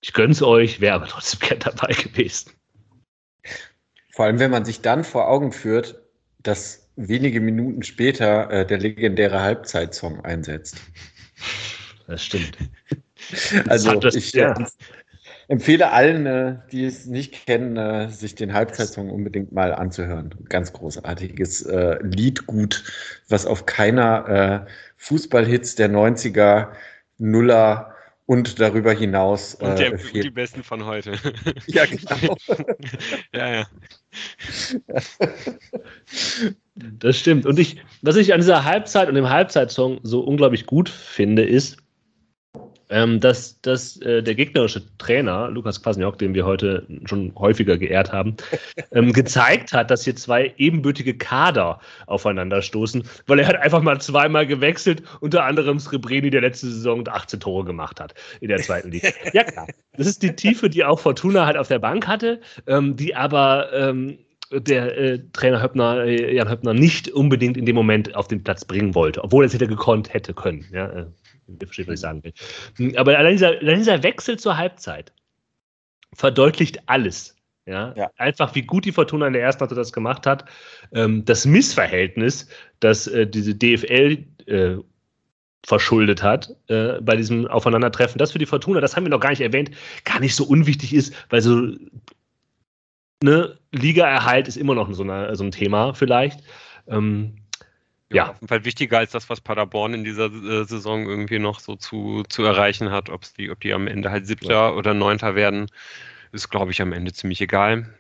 [0.03, 2.53] ich gönn's euch, wäre aber trotzdem gern dabei gewesen.
[4.13, 6.01] Vor allem, wenn man sich dann vor Augen führt,
[6.43, 10.81] dass wenige Minuten später äh, der legendäre Halbzeitsong einsetzt.
[12.07, 12.59] Das stimmt.
[13.69, 14.55] Also das, ich ja.
[15.51, 20.33] Empfehle allen, äh, die es nicht kennen, äh, sich den Halbzeitsong unbedingt mal anzuhören.
[20.49, 22.85] Ganz großartiges äh, Liedgut,
[23.29, 26.69] was auf keiner Fußballhits der 90er,
[27.19, 27.95] Nuller
[28.27, 29.57] und darüber hinaus.
[29.57, 31.15] Und der, äh, die besten von heute.
[31.67, 32.37] Ja, genau.
[33.35, 33.67] ja, ja.
[36.77, 37.45] Das stimmt.
[37.45, 41.79] Und ich, was ich an dieser Halbzeit und dem Halbzeitsong so unglaublich gut finde, ist,
[42.91, 48.13] ähm, dass, dass äh, der gegnerische Trainer, Lukas Kwasniok, den wir heute schon häufiger geehrt
[48.13, 48.37] haben,
[48.93, 54.47] ähm, gezeigt hat, dass hier zwei ebenbürtige Kader aufeinanderstoßen, weil er hat einfach mal zweimal
[54.47, 59.09] gewechselt, unter anderem Srebreni, der letzte Saison 18 Tore gemacht hat in der zweiten Liga.
[59.33, 59.69] Ja, klar.
[59.97, 63.73] Das ist die Tiefe, die auch Fortuna halt auf der Bank hatte, ähm, die aber
[63.73, 64.19] ähm,
[64.53, 68.65] der äh, Trainer Höppner, äh, Jan Höppner nicht unbedingt in dem Moment auf den Platz
[68.65, 70.67] bringen wollte, obwohl er es hätte gekonnt hätte können.
[70.73, 71.07] Ja, äh,
[71.61, 72.97] Ihr versteht, was ich sagen will.
[72.97, 75.13] Aber allein dieser, allein dieser Wechsel zur Halbzeit
[76.15, 77.37] verdeutlicht alles.
[77.67, 77.95] Ja?
[77.97, 78.11] ja?
[78.17, 80.45] Einfach, wie gut die Fortuna in der ersten Halbzeit das gemacht hat.
[80.93, 82.49] Ähm, das Missverhältnis,
[82.81, 84.77] das äh, diese DFL äh,
[85.65, 89.31] verschuldet hat äh, bei diesem Aufeinandertreffen, das für die Fortuna, das haben wir noch gar
[89.31, 89.71] nicht erwähnt,
[90.05, 91.75] gar nicht so unwichtig ist, weil so
[93.23, 96.41] ne, Ligaerhalt ist immer noch so, eine, so ein Thema vielleicht.
[96.89, 97.37] Ähm,
[98.13, 101.61] ja, auf jeden Fall wichtiger als das, was Paderborn in dieser äh, Saison irgendwie noch
[101.61, 103.09] so zu, zu erreichen hat.
[103.09, 104.71] Ob's die, ob die am Ende halt Siebter ja.
[104.71, 105.67] oder Neunter werden,
[106.33, 107.95] ist, glaube ich, am Ende ziemlich egal.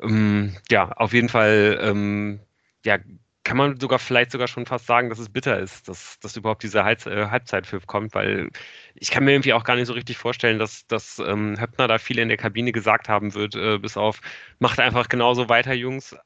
[0.00, 2.40] Ähm, ja, auf jeden Fall, ähm,
[2.84, 2.98] ja,
[3.44, 6.62] kann man sogar vielleicht sogar schon fast sagen, dass es bitter ist, dass, dass überhaupt
[6.62, 8.50] dieser Heiz, äh, Halbzeitpfiff kommt, weil
[8.94, 11.98] ich kann mir irgendwie auch gar nicht so richtig vorstellen, dass, dass ähm, Höppner da
[11.98, 14.20] viel in der Kabine gesagt haben wird, äh, bis auf,
[14.58, 16.16] macht einfach genauso weiter, Jungs,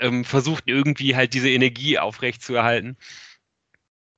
[0.00, 2.96] ähm, versucht irgendwie halt diese Energie aufrechtzuerhalten.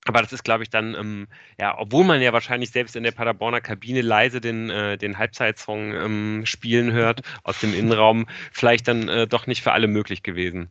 [0.04, 1.28] Aber das ist, glaube ich, dann, ähm,
[1.60, 5.94] ja, obwohl man ja wahrscheinlich selbst in der Paderborner Kabine leise den, äh, den Halbzeitsong
[5.94, 10.70] ähm, spielen hört aus dem Innenraum, vielleicht dann äh, doch nicht für alle möglich gewesen.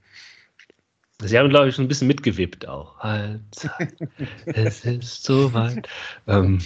[1.24, 2.98] Sie haben, glaube ich, schon ein bisschen mitgewippt auch.
[3.00, 3.96] Halbzeit,
[4.48, 5.88] es ist soweit.
[6.28, 6.60] Ähm,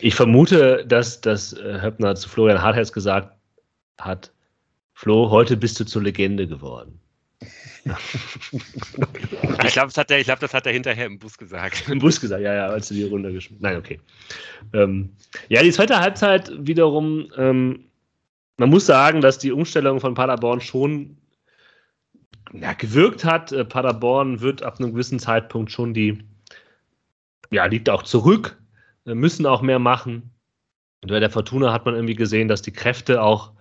[0.00, 3.36] ich vermute, dass, dass äh, Höppner zu Florian Hartherz gesagt
[3.98, 4.32] hat,
[5.00, 7.00] Flo, heute bist du zur Legende geworden.
[7.40, 7.84] ich
[9.72, 11.88] glaube, das, hat er, glaub, das hat er hinterher im Bus gesagt.
[11.88, 13.98] Im Bus gesagt, ja, ja, als du die runtergeschmissen Nein, okay.
[14.74, 15.08] Ähm,
[15.48, 17.86] ja, die zweite Halbzeit wiederum, ähm,
[18.58, 21.16] man muss sagen, dass die Umstellung von Paderborn schon
[22.52, 23.52] ja, gewirkt hat.
[23.52, 26.18] Äh, Paderborn wird ab einem gewissen Zeitpunkt schon die,
[27.50, 28.60] ja, liegt auch zurück,
[29.06, 30.30] äh, müssen auch mehr machen.
[31.00, 33.52] Und bei der Fortuna hat man irgendwie gesehen, dass die Kräfte auch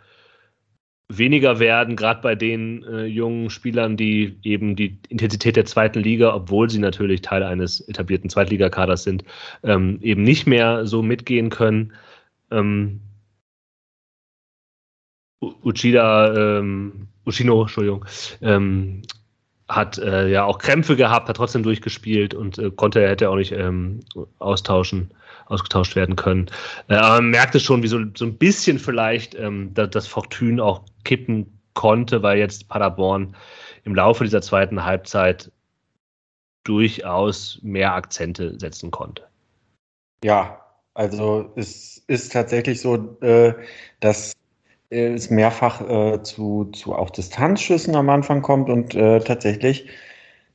[1.10, 6.34] weniger werden, gerade bei den äh, jungen Spielern, die eben die Intensität der zweiten Liga,
[6.36, 9.24] obwohl sie natürlich Teil eines etablierten Zweitligakaders sind,
[9.64, 11.94] ähm, eben nicht mehr so mitgehen können.
[12.52, 13.02] Ähm,
[15.42, 18.06] Uchida, ähm, Ushino, Entschuldigung,
[18.42, 19.02] ähm,
[19.68, 23.36] hat äh, ja auch Krämpfe gehabt, hat trotzdem durchgespielt und äh, konnte, er hätte auch
[23.36, 24.02] nicht ähm,
[24.40, 25.12] austauschen,
[25.50, 26.50] ausgetauscht werden können.
[26.88, 30.64] Äh, aber man merkte schon, wie so, so ein bisschen vielleicht ähm, dass, das Fortune
[30.64, 33.36] auch kippen konnte, weil jetzt Paderborn
[33.84, 35.52] im Laufe dieser zweiten Halbzeit
[36.64, 39.24] durchaus mehr Akzente setzen konnte.
[40.24, 40.60] Ja,
[40.94, 43.54] also es ist tatsächlich so, äh,
[44.02, 44.34] dass
[44.90, 49.88] es mehrfach äh, zu, zu auch Distanzschüssen am Anfang kommt und äh, tatsächlich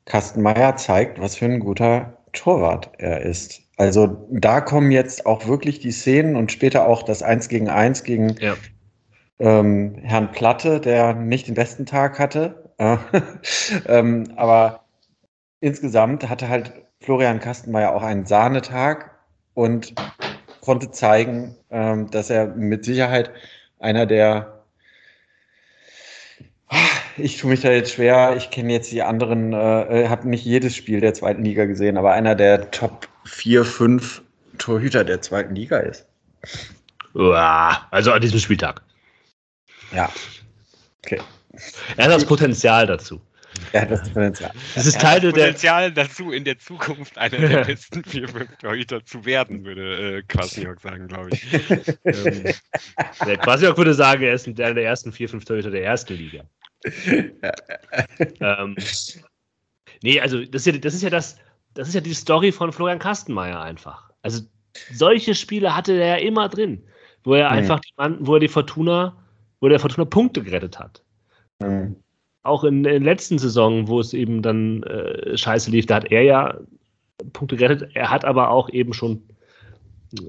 [0.05, 3.64] Kastenmeier zeigt, was für ein guter Torwart er ist.
[3.77, 8.05] Also da kommen jetzt auch wirklich die Szenen und später auch das Eins gegen Eins
[8.05, 8.55] gegen ja.
[9.39, 12.73] ähm, Herrn Platte, der nicht den besten Tag hatte.
[13.87, 14.85] ähm, aber
[15.61, 19.13] insgesamt hatte halt Florian Kastenmeier auch einen Sahnetag
[19.55, 19.95] und
[20.61, 23.31] konnte zeigen, ähm, dass er mit Sicherheit
[23.79, 24.51] einer der
[27.17, 28.35] ich tue mich da jetzt schwer.
[28.37, 32.13] Ich kenne jetzt die anderen, äh, habe nicht jedes Spiel der zweiten Liga gesehen, aber
[32.13, 34.23] einer der Top 4, 5
[34.59, 36.07] Torhüter der zweiten Liga ist.
[37.15, 38.83] Also an diesem Spieltag.
[39.93, 40.13] Ja.
[41.05, 41.21] Okay.
[41.97, 43.21] Er hat das Potenzial dazu.
[43.73, 44.51] Er hat das Potenzial.
[44.75, 48.57] Das ist Teil das Potenzial der dazu, in der Zukunft einer der besten vier, fünf
[48.59, 51.53] Torhüter zu werden, würde äh, Kwasniok sagen, glaube ich.
[52.05, 52.53] ähm,
[53.27, 56.45] der Kwasniok würde sagen, er ist einer der ersten vier, fünf Torhüter der ersten Liga.
[58.41, 58.77] ähm,
[60.03, 61.37] nee, also das ist, ja, das ist ja das,
[61.75, 64.11] das ist ja die Story von Florian Kastenmeier einfach.
[64.23, 64.43] Also
[64.93, 66.83] solche Spiele hatte er ja immer drin,
[67.25, 67.59] wo er mhm.
[67.59, 69.17] einfach die, wo er die Fortuna,
[69.61, 71.03] wo der Fortuna Punkte gerettet hat.
[71.61, 71.97] Mhm
[72.45, 76.23] auch in, der letzten Saison, wo es eben dann äh, scheiße lief, da hat er
[76.23, 76.59] ja
[77.33, 77.91] Punkte gerettet.
[77.95, 79.23] Er hat aber auch eben schon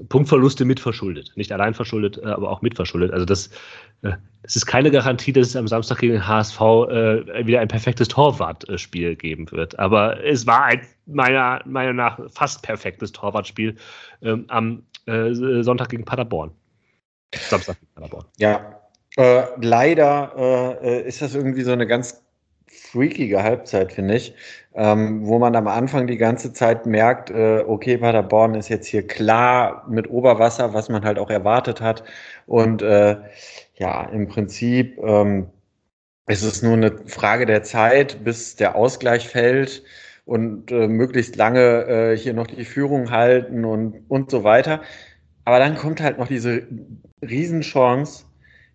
[0.08, 1.32] Punktverluste mitverschuldet.
[1.36, 3.12] Nicht allein verschuldet, äh, aber auch mitverschuldet.
[3.12, 3.48] Also das,
[4.02, 4.12] äh,
[4.42, 8.08] das ist keine Garantie, dass es am Samstag gegen den HSV äh, wieder ein perfektes
[8.08, 9.78] Torwartspiel geben wird.
[9.78, 13.76] Aber es war ein meiner Meinung nach fast perfektes Torwartspiel
[14.22, 16.50] ähm, am Sonntag gegen Paderborn.
[17.32, 18.24] Samstag gegen Paderborn.
[18.38, 18.80] Ja,
[19.16, 22.22] äh, leider äh, ist das irgendwie so eine ganz
[22.76, 24.34] freakige Halbzeit, finde ich,
[24.74, 29.06] ähm, wo man am Anfang die ganze Zeit merkt, äh, okay, Paderborn ist jetzt hier
[29.06, 32.04] klar mit Oberwasser, was man halt auch erwartet hat.
[32.46, 33.16] Und äh,
[33.74, 35.48] ja, im Prinzip ähm,
[36.26, 39.82] ist es nur eine Frage der Zeit, bis der Ausgleich fällt
[40.24, 44.82] und äh, möglichst lange äh, hier noch die Führung halten und, und so weiter.
[45.44, 46.66] Aber dann kommt halt noch diese
[47.22, 48.24] Riesenchance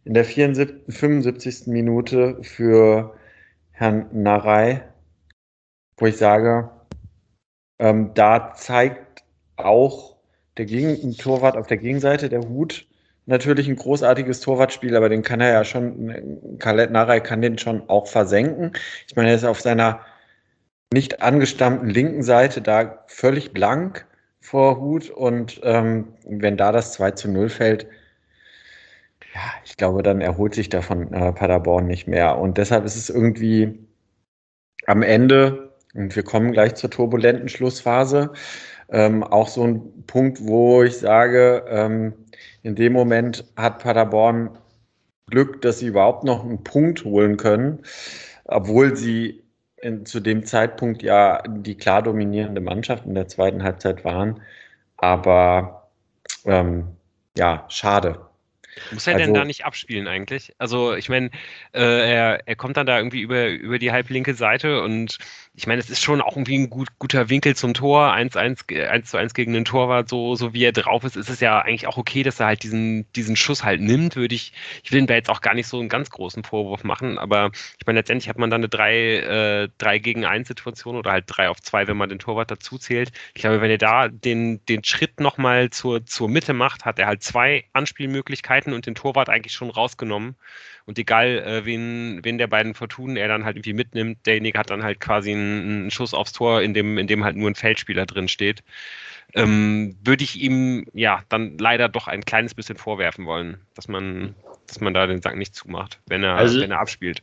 [0.06, 1.68] in der 74, 75.
[1.68, 3.14] Minute für
[3.82, 4.84] Herrn Narei,
[5.98, 6.70] wo ich sage,
[7.80, 9.24] ähm, da zeigt
[9.56, 10.18] auch
[10.58, 12.86] der Gegen Torwart auf der Gegenseite, der Hut,
[13.26, 17.90] natürlich ein großartiges Torwartspiel, aber den kann er ja schon, Khaled Narei kann den schon
[17.90, 18.74] auch versenken.
[19.08, 20.02] Ich meine, er ist auf seiner
[20.94, 24.06] nicht angestammten linken Seite da völlig blank
[24.42, 27.88] vor Hut und ähm, wenn da das 2 zu 0 fällt,
[29.34, 32.38] ja, ich glaube, dann erholt sich davon äh, Paderborn nicht mehr.
[32.38, 33.88] Und deshalb ist es irgendwie
[34.88, 38.34] am Ende, und wir kommen gleich zur turbulenten Schlussphase,
[38.90, 42.14] ähm, auch so ein Punkt, wo ich sage, ähm,
[42.64, 44.58] in dem Moment hat Paderborn
[45.28, 47.84] Glück, dass sie überhaupt noch einen Punkt holen können,
[48.46, 49.44] obwohl sie
[49.78, 54.42] in, zu dem Zeitpunkt ja die klar dominierende Mannschaft in der zweiten Halbzeit waren.
[54.98, 55.90] Aber
[56.46, 56.88] ähm,
[57.38, 58.20] ja, schade.
[58.92, 60.54] Muss er also, denn da nicht abspielen eigentlich?
[60.58, 61.30] Also ich meine,
[61.74, 65.18] äh, er, er kommt dann da irgendwie über, über die halblinke Seite und
[65.54, 69.10] ich meine, es ist schon auch irgendwie ein gut, guter Winkel zum Tor, 1-1, 1
[69.10, 71.88] zu 1 gegen den Torwart, so, so wie er drauf ist, ist es ja eigentlich
[71.88, 75.08] auch okay, dass er halt diesen, diesen Schuss halt nimmt, würde ich, ich will ihm
[75.08, 78.30] da jetzt auch gar nicht so einen ganz großen Vorwurf machen, aber ich meine, letztendlich
[78.30, 81.88] hat man dann eine 3, äh, 3 gegen 1 Situation oder halt 3 auf 2,
[81.88, 83.12] wenn man den Torwart dazu zählt.
[83.34, 87.08] Ich glaube, wenn er da den, den Schritt nochmal zur, zur Mitte macht, hat er
[87.08, 90.36] halt zwei Anspielmöglichkeiten und den Torwart eigentlich schon rausgenommen.
[90.92, 94.72] Und egal, äh, wen, wen der beiden Fortunen er dann halt irgendwie mitnimmt, derjenige hat
[94.72, 97.56] dann halt quasi einen, einen Schuss aufs Tor, in dem, in dem halt nur ein
[97.56, 98.62] Feldspieler drin steht.
[99.34, 104.36] Ähm, würde ich ihm ja dann leider doch ein kleines bisschen vorwerfen wollen, dass man,
[104.68, 107.22] dass man da den Sack nicht zumacht, wenn er, also, wenn er abspielt.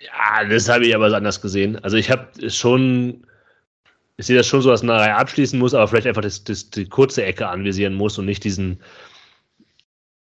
[0.00, 1.78] Ja, das habe ich aber anders gesehen.
[1.84, 3.24] Also ich habe schon,
[4.16, 6.68] ich sehe das schon so, dass eine Reihe abschließen muss, aber vielleicht einfach das, das,
[6.70, 8.80] die kurze Ecke anvisieren muss und nicht diesen,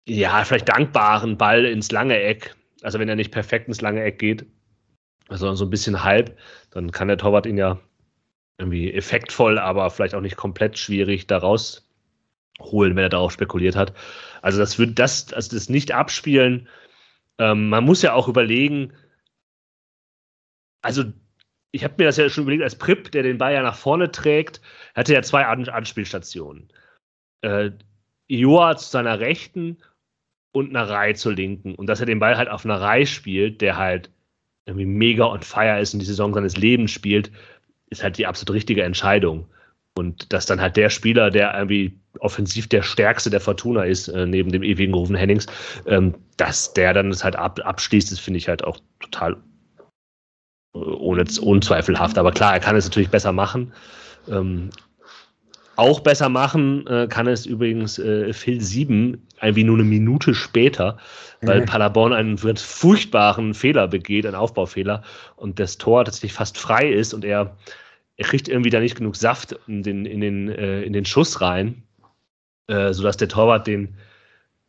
[0.06, 2.54] ja, vielleicht dankbaren Ball ins lange Eck.
[2.82, 4.46] Also wenn er nicht perfekt ins lange Eck geht,
[5.28, 6.36] sondern so ein bisschen halb,
[6.70, 7.78] dann kann der Torwart ihn ja
[8.58, 11.88] irgendwie effektvoll, aber vielleicht auch nicht komplett schwierig daraus
[12.60, 13.94] holen, wenn er darauf spekuliert hat.
[14.42, 16.68] Also das wird das, also das nicht abspielen.
[17.38, 18.92] Ähm, man muss ja auch überlegen,
[20.82, 21.04] also
[21.72, 24.10] ich habe mir das ja schon überlegt, als Prip, der den Ball ja nach vorne
[24.10, 24.60] trägt,
[24.94, 26.68] hatte ja zwei Anspielstationen.
[27.42, 27.70] Äh,
[28.28, 29.78] Joa zu seiner Rechten
[30.52, 31.74] und einer Reihe zur Linken.
[31.74, 34.10] Und dass er den Ball halt auf einer Reihe spielt, der halt
[34.66, 37.30] irgendwie mega on fire ist und die Saison seines Lebens spielt,
[37.90, 39.46] ist halt die absolut richtige Entscheidung.
[39.96, 44.26] Und dass dann halt der Spieler, der irgendwie offensiv der stärkste der Fortuna ist, äh,
[44.26, 45.46] neben dem ewigen Rufen Hennings,
[45.86, 49.36] ähm, dass der dann das halt ab, abschließt, das finde ich halt auch total
[50.74, 52.18] äh, ohne, unzweifelhaft.
[52.18, 53.72] Aber klar, er kann es natürlich besser machen.
[54.28, 54.70] Ähm,
[55.80, 60.98] auch besser machen äh, kann es übrigens äh, Phil 7, irgendwie nur eine Minute später,
[61.40, 61.64] weil mhm.
[61.64, 65.02] Paderborn einen furchtbaren Fehler begeht, einen Aufbaufehler,
[65.36, 67.56] und das Tor tatsächlich fast frei ist und er,
[68.18, 71.40] er kriegt irgendwie da nicht genug Saft in den, in den, äh, in den Schuss
[71.40, 71.82] rein,
[72.66, 73.96] äh, sodass der Torwart den,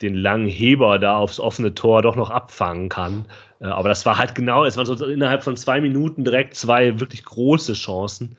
[0.01, 3.25] den langen Heber da aufs offene Tor doch noch abfangen kann.
[3.59, 7.01] Äh, aber das war halt genau, es waren so innerhalb von zwei Minuten direkt zwei
[7.01, 8.37] wirklich große Chancen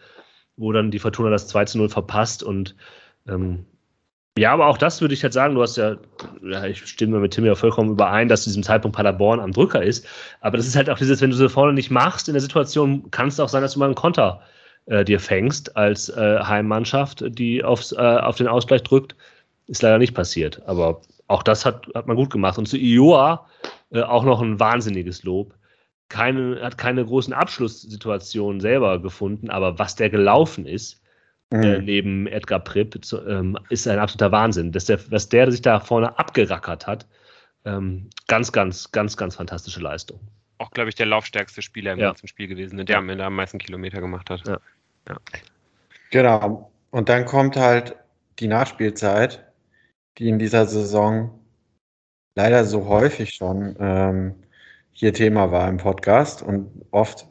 [0.57, 2.75] wo dann die Fortuna das 2 zu 0 verpasst und
[3.29, 3.67] ähm,
[4.39, 5.97] ja, aber auch das würde ich halt sagen, du hast ja,
[6.43, 9.83] ja, ich stimme mit Tim ja vollkommen überein, dass zu diesem Zeitpunkt Paderborn am Drücker
[9.83, 10.07] ist.
[10.41, 13.11] Aber das ist halt auch dieses, wenn du so vorne nicht machst in der Situation,
[13.11, 14.41] kann es auch sein, dass du mal einen Konter
[14.87, 19.15] äh, dir fängst als äh, Heimmannschaft, die aufs, äh, auf den Ausgleich drückt.
[19.67, 20.63] Ist leider nicht passiert.
[20.67, 22.57] Aber auch das hat, hat man gut gemacht.
[22.57, 23.47] Und zu Ioa
[23.91, 25.55] äh, auch noch ein wahnsinniges Lob
[26.13, 31.01] keine, hat keine großen Abschlusssituationen selber gefunden, aber was der gelaufen ist,
[31.51, 31.63] äh, mhm.
[31.63, 34.73] äh, neben Edgar Pripp, zu, ähm, ist ein absoluter Wahnsinn.
[34.73, 37.07] Dass der, was der sich da vorne abgerackert hat,
[37.65, 40.21] ähm, ganz, ganz, ganz, ganz fantastische Leistung.
[40.59, 42.09] Auch, glaube ich, der laufstärkste Spieler im ja.
[42.09, 42.99] ganzen Spiel gewesen, der ja.
[42.99, 44.47] am Ende am meisten Kilometer gemacht hat.
[44.47, 44.59] Ja.
[45.09, 45.17] ja.
[46.11, 46.71] Genau.
[46.91, 47.97] Und dann kommt halt
[48.39, 49.45] die Nachspielzeit,
[50.19, 51.41] die in dieser Saison
[52.35, 54.35] leider so häufig schon ähm,
[54.93, 57.27] hier Thema war im Podcast und oft,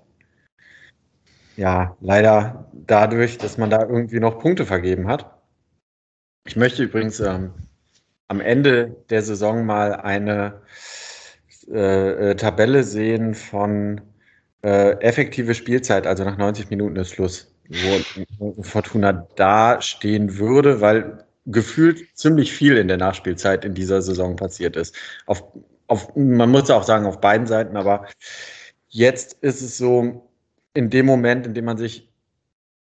[1.57, 5.41] ja, leider dadurch, dass man da irgendwie noch Punkte vergeben hat.
[6.45, 7.53] Ich möchte übrigens ähm,
[8.27, 10.61] am Ende der Saison mal eine
[11.69, 14.01] äh, äh Tabelle sehen von
[14.63, 21.25] äh, effektive Spielzeit, also nach 90 Minuten ist Schluss, wo Fortuna da stehen würde, weil
[21.45, 24.95] gefühlt ziemlich viel in der Nachspielzeit in dieser Saison passiert ist.
[25.25, 25.43] Auf
[25.91, 28.07] auf, man muss auch sagen, auf beiden Seiten, aber
[28.87, 30.29] jetzt ist es so,
[30.73, 32.09] in dem Moment, in dem man sich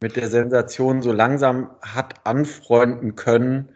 [0.01, 3.69] mit der Sensation so langsam hat anfreunden können,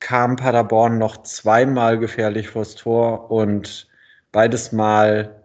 [0.00, 3.88] kam Paderborn noch zweimal gefährlich vors Tor und
[4.32, 5.44] beides Mal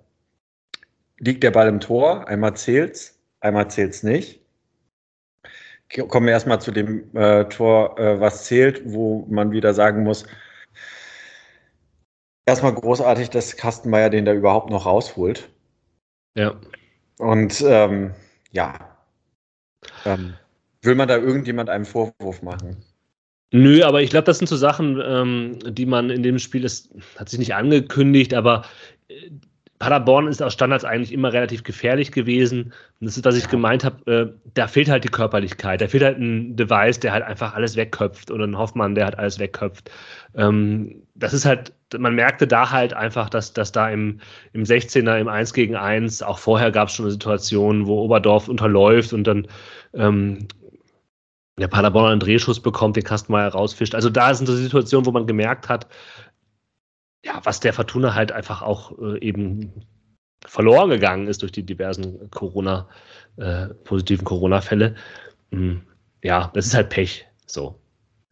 [1.20, 2.30] liegt der Ball im Tor.
[2.30, 4.40] Einmal zählt's, einmal zählt's nicht.
[6.08, 10.26] Kommen wir erstmal zu dem äh, Tor, äh, was zählt, wo man wieder sagen muss,
[12.46, 15.50] Erstmal großartig, dass Kastenmeier den da überhaupt noch rausholt.
[16.36, 16.56] Ja.
[17.20, 18.14] Und ähm,
[18.52, 18.98] ja.
[20.06, 20.34] Ähm,
[20.82, 22.78] will man da irgendjemand einen Vorwurf machen?
[23.54, 26.90] Nö, aber ich glaube, das sind so Sachen, ähm, die man in dem Spiel, das
[27.18, 28.64] hat sich nicht angekündigt, aber
[29.10, 29.30] äh,
[29.82, 32.66] Paderborn ist aus Standards eigentlich immer relativ gefährlich gewesen.
[33.00, 35.82] Und das ist, was ich gemeint habe, äh, da fehlt halt die Körperlichkeit.
[35.82, 39.18] Da fehlt halt ein Device, der halt einfach alles wegköpft oder ein Hoffmann, der halt
[39.18, 39.90] alles wegköpft.
[40.36, 44.20] Ähm, das ist halt, man merkte da halt einfach, dass, dass da im,
[44.54, 48.50] im 16er, im 1 gegen 1, auch vorher gab es schon eine Situation, wo Oberdorf
[48.50, 49.48] unterläuft und dann
[49.96, 50.48] ähm,
[51.58, 53.96] der Paderborn einen Drehschuss bekommt, den Kastenmeier rausfischt.
[53.96, 55.88] Also da sind so Situationen, wo man gemerkt hat,
[57.24, 59.86] ja, was der Fortuna halt einfach auch äh, eben
[60.46, 62.90] verloren gegangen ist durch die diversen Corona,
[63.38, 64.96] äh, positiven Corona-Fälle.
[65.52, 65.82] Hm,
[66.24, 67.28] ja, das ist halt Pech.
[67.46, 67.82] So.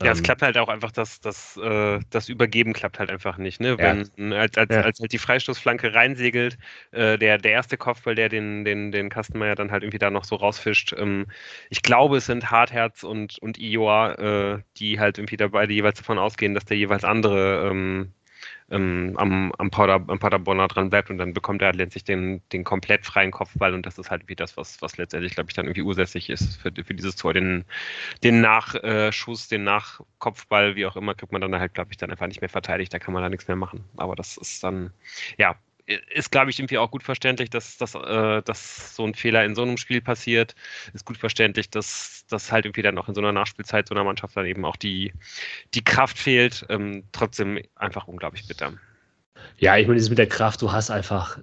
[0.02, 3.38] Ja, es ähm, klappt halt auch einfach, dass das, äh, das Übergeben klappt halt einfach
[3.38, 3.60] nicht.
[3.60, 3.78] Ne?
[3.78, 4.40] Wenn, ja.
[4.40, 4.82] als, als, ja.
[4.82, 6.58] als halt die Freistoßflanke reinsegelt,
[6.92, 10.24] äh, der, der erste Kopfball, der den, den, den Kastenmeier dann halt irgendwie da noch
[10.24, 10.94] so rausfischt.
[10.98, 11.28] Ähm,
[11.70, 15.98] ich glaube, es sind Hartherz und, und Ioa, äh, die halt irgendwie dabei, die jeweils
[15.98, 18.14] davon ausgehen, dass der jeweils andere ähm,
[18.72, 22.64] ähm, am, am, Pader, am Paderborner dran bleibt und dann bekommt er letztlich den, den
[22.64, 25.66] komplett freien Kopfball und das ist halt wie das, was, was letztendlich, glaube ich, dann
[25.66, 27.34] irgendwie ursächlich ist für, für dieses Tor.
[27.34, 27.66] Den,
[28.24, 32.28] den Nachschuss, den Nachkopfball, wie auch immer, kriegt man dann halt, glaube ich, dann einfach
[32.28, 33.86] nicht mehr verteidigt, da kann man da nichts mehr machen.
[33.98, 34.92] Aber das ist dann,
[35.38, 35.56] ja,
[36.14, 39.56] ist, glaube ich, irgendwie auch gut verständlich, dass, dass, äh, dass so ein Fehler in
[39.56, 40.56] so einem Spiel passiert.
[40.94, 44.04] Ist gut verständlich, dass, dass halt irgendwie dann auch in so einer Nachspielzeit so einer
[44.04, 45.14] Mannschaft dann eben auch die,
[45.74, 46.66] die Kraft fehlt.
[46.70, 48.74] Ähm, trotzdem einfach unglaublich bitter.
[49.58, 51.40] Ja, ich meine, dieses mit der Kraft, du hast einfach.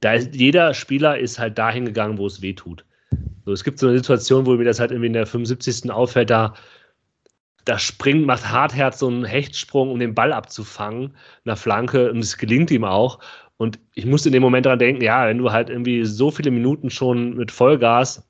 [0.00, 2.84] Da ist, jeder Spieler ist halt dahin gegangen, wo es weh tut.
[3.44, 5.90] So, es gibt so eine Situation, wo mir das halt irgendwie in der 75.
[5.90, 6.54] auffällt, da
[7.64, 12.38] da springt, macht Hartherz so einen Hechtsprung, um den Ball abzufangen, einer Flanke, und es
[12.38, 13.18] gelingt ihm auch.
[13.56, 16.50] Und ich musste in dem Moment daran denken, ja, wenn du halt irgendwie so viele
[16.50, 18.26] Minuten schon mit Vollgas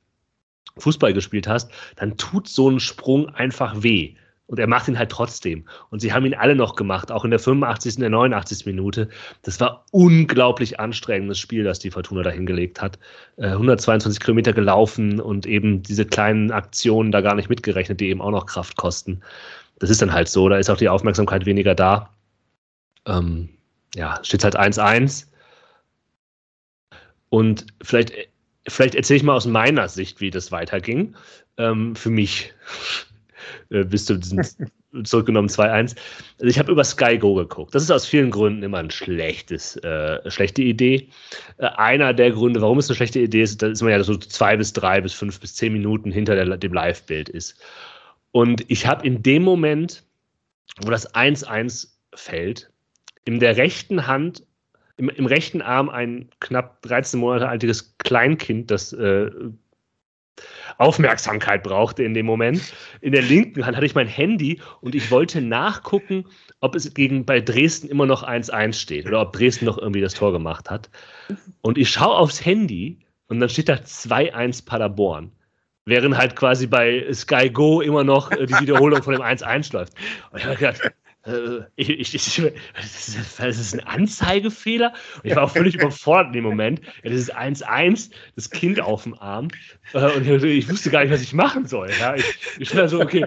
[0.79, 4.17] Fußball gespielt hast, dann tut so ein Sprung einfach weh.
[4.51, 5.65] Und er macht ihn halt trotzdem.
[5.91, 8.67] Und sie haben ihn alle noch gemacht, auch in der 85., in der 89.
[8.67, 9.09] Minute.
[9.43, 12.99] Das war unglaublich anstrengendes Spiel, das die Fortuna da hingelegt hat.
[13.39, 18.21] 122 äh, Kilometer gelaufen und eben diese kleinen Aktionen da gar nicht mitgerechnet, die eben
[18.21, 19.21] auch noch Kraft kosten.
[19.79, 22.11] Das ist dann halt so, da ist auch die Aufmerksamkeit weniger da.
[23.07, 23.51] Ähm,
[23.95, 25.29] ja, steht halt 1-1.
[27.29, 28.13] Und vielleicht,
[28.67, 31.15] vielleicht erzähle ich mal aus meiner Sicht, wie das weiterging.
[31.57, 32.53] Ähm, für mich
[33.71, 34.43] äh, bis zu diesem
[35.05, 35.97] zurückgenommen 2-1.
[36.39, 37.75] Also ich habe über Sky Go geguckt.
[37.75, 41.09] Das ist aus vielen Gründen immer ein schlechtes, äh, schlechte Idee.
[41.59, 44.57] Äh, einer der Gründe, warum es eine schlechte Idee ist, dass man ja so zwei
[44.57, 47.61] bis drei bis fünf bis zehn Minuten hinter der, dem Live-Bild ist.
[48.33, 50.05] Und ich habe in dem Moment,
[50.83, 52.71] wo das 1-1 fällt,
[53.25, 54.47] in der rechten Hand,
[54.97, 59.31] im, im, rechten Arm ein knapp 13 Monate altes Kleinkind, das äh,
[60.79, 62.73] Aufmerksamkeit brauchte in dem Moment.
[63.01, 66.25] In der linken Hand hatte ich mein Handy und ich wollte nachgucken,
[66.61, 70.15] ob es gegen bei Dresden immer noch 1-1 steht oder ob Dresden noch irgendwie das
[70.15, 70.91] Tor gemacht hat.
[71.63, 75.33] Und ich schaue aufs Handy und dann steht da 2-1 Paderborn.
[75.87, 79.95] Während halt quasi bei Sky Go immer noch äh, die Wiederholung von dem 1-1 läuft.
[80.31, 80.93] Und ich habe gedacht,
[81.77, 84.95] ich, ich, ich, das, ist, ein Anzeigefehler.
[85.17, 86.81] Und ich war auch völlig überfordert in dem Moment.
[87.03, 89.49] Ja, das ist 1-1, das Kind auf dem Arm.
[89.93, 91.91] Äh, und ich wusste gar nicht, was ich machen soll.
[91.99, 92.25] Ja, ich,
[92.59, 93.27] ich war so, okay,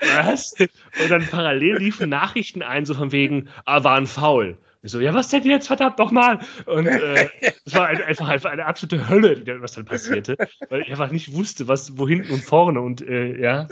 [0.00, 0.54] was?
[0.58, 4.58] Und dann parallel liefen Nachrichten ein, so von wegen, ah, war ein Foul.
[4.82, 6.40] Ich so, ja, was denn jetzt, verdammt nochmal?
[6.66, 7.30] Und äh,
[7.64, 10.36] es war einfach, einfach eine absolute Hölle, was dann passierte,
[10.68, 13.66] weil ich einfach nicht wusste, was, wo hinten und vorne und äh, ja,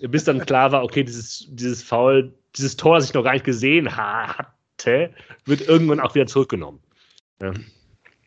[0.00, 3.44] bis dann klar war, okay, dieses, dieses Foul dieses Tor, das ich noch gar nicht
[3.44, 5.12] gesehen hatte,
[5.44, 6.80] wird irgendwann auch wieder zurückgenommen.
[7.40, 7.52] Ja.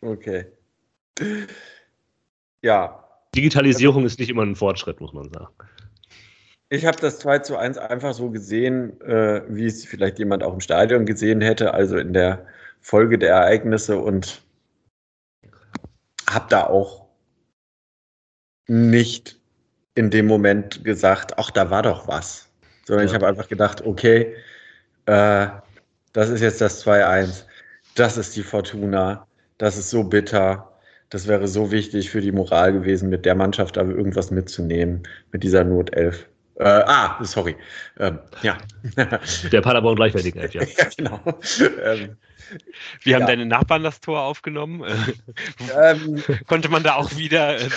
[0.02, 0.46] Okay.
[2.62, 3.04] Ja.
[3.36, 5.54] Digitalisierung ist nicht immer ein Fortschritt, muss man sagen.
[6.70, 10.54] Ich habe das 2 zu 1 einfach so gesehen, äh, wie es vielleicht jemand auch
[10.54, 12.46] im Stadion gesehen hätte, also in der
[12.82, 14.42] Folge der Ereignisse und
[16.30, 17.08] habe da auch
[18.68, 19.40] nicht
[19.98, 22.48] in dem Moment gesagt, ach, da war doch was
[22.88, 23.12] sondern ja.
[23.12, 24.34] ich habe einfach gedacht, okay,
[25.06, 25.48] äh,
[26.14, 27.44] das ist jetzt das 2-1,
[27.96, 29.28] das ist die Fortuna,
[29.58, 30.72] das ist so bitter,
[31.10, 35.44] das wäre so wichtig für die Moral gewesen, mit der Mannschaft aber irgendwas mitzunehmen, mit
[35.44, 36.28] dieser Notelf.
[36.60, 37.56] Äh, ah, sorry.
[38.00, 38.58] Ähm, ja.
[39.52, 40.64] Der Paderborn gleichwertigen Elf, ja.
[40.64, 41.20] ja, genau.
[41.84, 42.18] Ähm,
[43.04, 43.28] wie haben ja.
[43.28, 44.84] deine Nachbarn das Tor aufgenommen?
[45.76, 47.70] Ähm, Konnte man da auch wieder äh,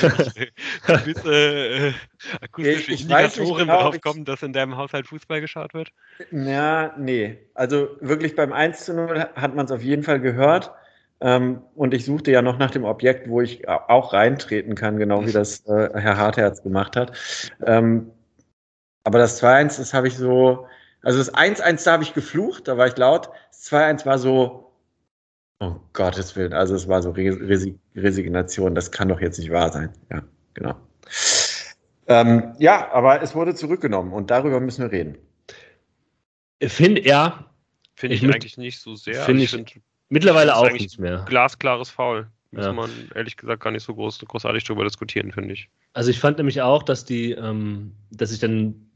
[0.87, 1.93] gewisse äh,
[2.41, 5.91] akustische ich Indikatoren genau, drauf kommen, dass in deinem Haushalt Fußball geschaut wird?
[6.31, 7.39] Ja, nee.
[7.55, 10.70] Also wirklich beim 1 zu 0 hat man es auf jeden Fall gehört.
[11.20, 15.20] Ähm, und ich suchte ja noch nach dem Objekt, wo ich auch reintreten kann, genau
[15.22, 15.35] wie mhm.
[15.35, 17.12] das äh, Herr Hartherz gemacht hat.
[17.66, 18.11] Ähm,
[19.05, 20.67] aber das 2-1, das habe ich so,
[21.03, 23.31] also das 1-1, da habe ich geflucht, da war ich laut.
[23.49, 24.73] Das 2-1 war so,
[25.61, 29.73] oh Gottes Willen, also es war so Resig Resignation, das kann doch jetzt nicht wahr
[29.73, 29.93] sein.
[30.11, 30.23] Ja,
[30.55, 30.75] genau.
[32.07, 35.17] Ähm, ja, aber es wurde zurückgenommen und darüber müssen wir reden.
[36.63, 37.47] Finde ja.
[37.95, 39.23] Finde ich, ich, eigentlich nicht so sehr.
[39.23, 41.25] Finde ich, find, mittlerweile auch nicht mehr.
[41.29, 42.29] Glasklares Foul.
[42.53, 42.73] Muss ja.
[42.73, 45.69] man ehrlich gesagt gar nicht so groß, großartig darüber diskutieren, finde ich.
[45.93, 48.89] Also ich fand nämlich auch, dass die, ähm, dass ich dann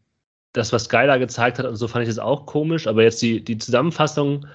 [0.54, 2.86] das, was Skylar gezeigt hat und so, fand ich das auch komisch.
[2.86, 4.46] Aber jetzt die, die Zusammenfassung,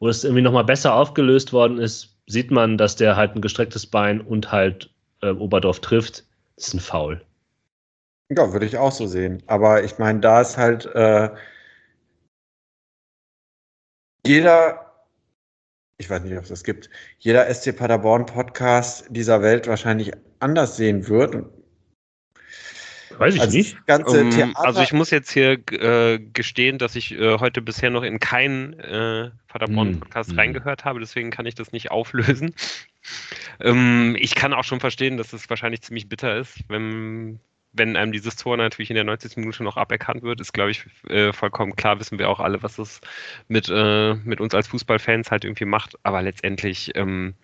[0.00, 3.86] wo das irgendwie nochmal besser aufgelöst worden ist, sieht man, dass der halt ein gestrecktes
[3.86, 4.90] Bein und halt
[5.22, 6.24] äh, Oberdorf trifft.
[6.56, 7.20] Das ist ein Foul.
[8.30, 9.42] Ja, würde ich auch so sehen.
[9.46, 11.28] Aber ich meine, da ist halt äh,
[14.26, 14.94] jeder,
[15.98, 16.88] ich weiß nicht, ob es das gibt,
[17.18, 21.44] jeder SC Paderborn Podcast dieser Welt wahrscheinlich anders sehen wird.
[23.18, 23.76] Weiß ich also nicht.
[23.86, 28.20] Um, also ich muss jetzt hier äh, gestehen, dass ich äh, heute bisher noch in
[28.20, 30.38] keinen äh, Paderborn-Podcast hm, hm.
[30.38, 32.54] reingehört habe, deswegen kann ich das nicht auflösen.
[33.60, 37.40] ähm, ich kann auch schon verstehen, dass es wahrscheinlich ziemlich bitter ist, wenn,
[37.72, 39.36] wenn einem dieses Tor natürlich in der 90.
[39.36, 42.76] Minute noch aberkannt wird, ist, glaube ich, äh, vollkommen klar, wissen wir auch alle, was
[42.76, 43.00] das
[43.48, 45.96] mit, äh, mit uns als Fußballfans halt irgendwie macht.
[46.02, 47.34] Aber letztendlich ähm,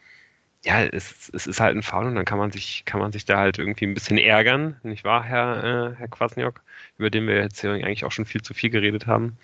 [0.64, 3.24] ja, es, es ist halt ein Foul und dann kann man sich, kann man sich
[3.24, 6.62] da halt irgendwie ein bisschen ärgern, nicht wahr, Herr, äh, Herr Kwasniok,
[6.98, 9.38] über den wir jetzt hier eigentlich auch schon viel zu viel geredet haben.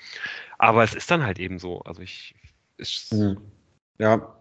[0.59, 1.81] Aber es ist dann halt eben so.
[1.81, 2.35] Also ich.
[2.77, 3.39] ich mhm.
[3.99, 4.37] ja.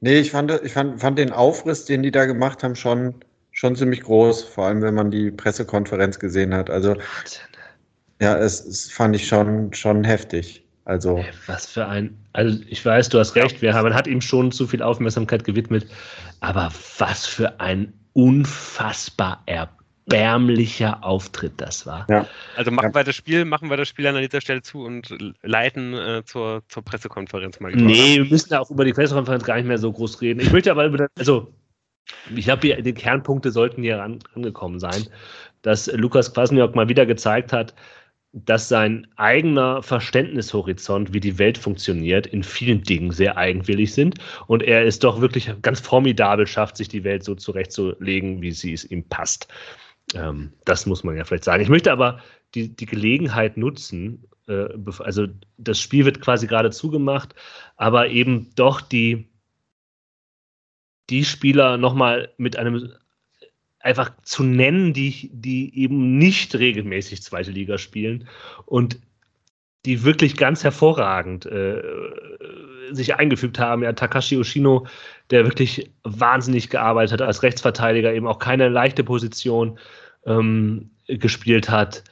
[0.00, 3.14] Nee, ich fand, ich fand, fand den Aufriss, den die da gemacht haben, schon,
[3.52, 6.70] schon ziemlich groß, vor allem wenn man die Pressekonferenz gesehen hat.
[6.70, 6.96] Also
[8.20, 10.64] ja, es, es fand ich schon, schon heftig.
[10.84, 11.24] Also.
[11.46, 12.16] Was für ein.
[12.32, 15.44] Also, ich weiß, du hast recht, wir haben, man hat ihm schon zu viel Aufmerksamkeit
[15.44, 15.86] gewidmet,
[16.40, 22.06] aber was für ein unfassbar erbärmlicher Auftritt das war.
[22.10, 22.26] Ja.
[22.56, 22.94] Also machen ja.
[22.94, 26.62] wir das Spiel, machen wir das Spiel an dieser Stelle zu und leiten äh, zur,
[26.68, 27.72] zur Pressekonferenz mal.
[27.72, 30.40] Nee, wir müssen auch über die Pressekonferenz gar nicht mehr so groß reden.
[30.40, 31.52] Ich möchte aber über, also
[32.34, 35.06] ich glaube, die Kernpunkte sollten hier angekommen sein,
[35.62, 37.74] dass Lukas Kwasniok mal wieder gezeigt hat,
[38.32, 44.18] dass sein eigener Verständnishorizont, wie die Welt funktioniert, in vielen Dingen sehr eigenwillig sind.
[44.46, 48.72] Und er ist doch wirklich ganz formidabel schafft, sich die Welt so zurechtzulegen, wie sie
[48.72, 49.48] es ihm passt.
[50.14, 51.62] Ähm, das muss man ja vielleicht sagen.
[51.62, 52.20] Ich möchte aber
[52.54, 54.68] die, die Gelegenheit nutzen, äh,
[55.00, 55.26] also
[55.58, 57.34] das Spiel wird quasi gerade zugemacht,
[57.76, 59.28] aber eben doch die,
[61.10, 62.92] die Spieler nochmal mit einem
[63.82, 68.28] einfach zu nennen, die, die eben nicht regelmäßig zweite Liga spielen
[68.64, 68.98] und
[69.84, 71.82] die wirklich ganz hervorragend äh,
[72.92, 73.82] sich eingefügt haben.
[73.82, 74.86] Ja, Takashi Oshino,
[75.30, 79.78] der wirklich wahnsinnig gearbeitet hat als Rechtsverteidiger, eben auch keine leichte Position
[80.24, 82.04] ähm, gespielt hat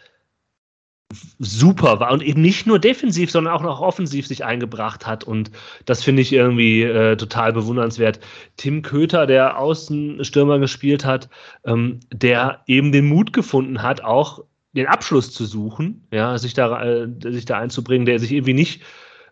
[1.38, 5.24] super war und eben nicht nur defensiv, sondern auch noch offensiv sich eingebracht hat.
[5.24, 5.50] Und
[5.84, 8.20] das finde ich irgendwie äh, total bewundernswert.
[8.56, 11.28] Tim Köter, der Außenstürmer gespielt hat,
[11.64, 16.82] ähm, der eben den Mut gefunden hat, auch den Abschluss zu suchen, ja, sich da,
[16.82, 18.82] äh, sich da einzubringen, der sich irgendwie nicht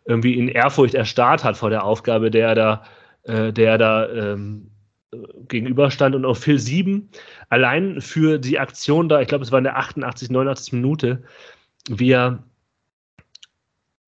[0.04, 2.82] irgendwie in Ehrfurcht erstarrt hat vor der Aufgabe, der da,
[3.22, 4.70] äh, der da ähm,
[5.48, 7.10] gegenüberstand und auch Phil 7
[7.48, 11.22] allein für die Aktion da, ich glaube, es war in der 88, 89 Minute,
[11.88, 12.44] wie er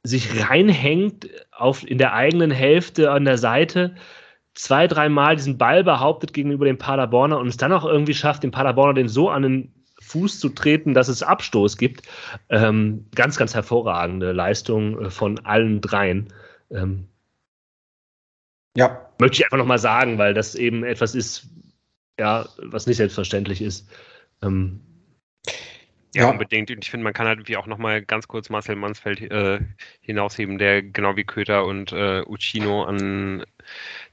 [0.03, 3.95] sich reinhängt auf, in der eigenen Hälfte an der Seite,
[4.55, 8.51] zwei, dreimal diesen Ball behauptet gegenüber dem Paderborner und es dann auch irgendwie schafft, dem
[8.51, 12.03] Paderborner den so an den Fuß zu treten, dass es Abstoß gibt.
[12.49, 16.33] Ähm, ganz, ganz hervorragende Leistung äh, von allen dreien.
[16.71, 17.07] Ähm,
[18.77, 19.11] ja.
[19.19, 21.49] Möchte ich einfach nochmal sagen, weil das eben etwas ist,
[22.19, 23.89] ja, was nicht selbstverständlich ist.
[24.43, 24.81] Ähm,
[26.15, 26.71] ja, ja, unbedingt.
[26.71, 29.61] Und ich finde, man kann halt wie auch nochmal ganz kurz Marcel Mansfeld äh,
[30.01, 33.45] hinausheben, der genau wie Köter und äh, Uccino an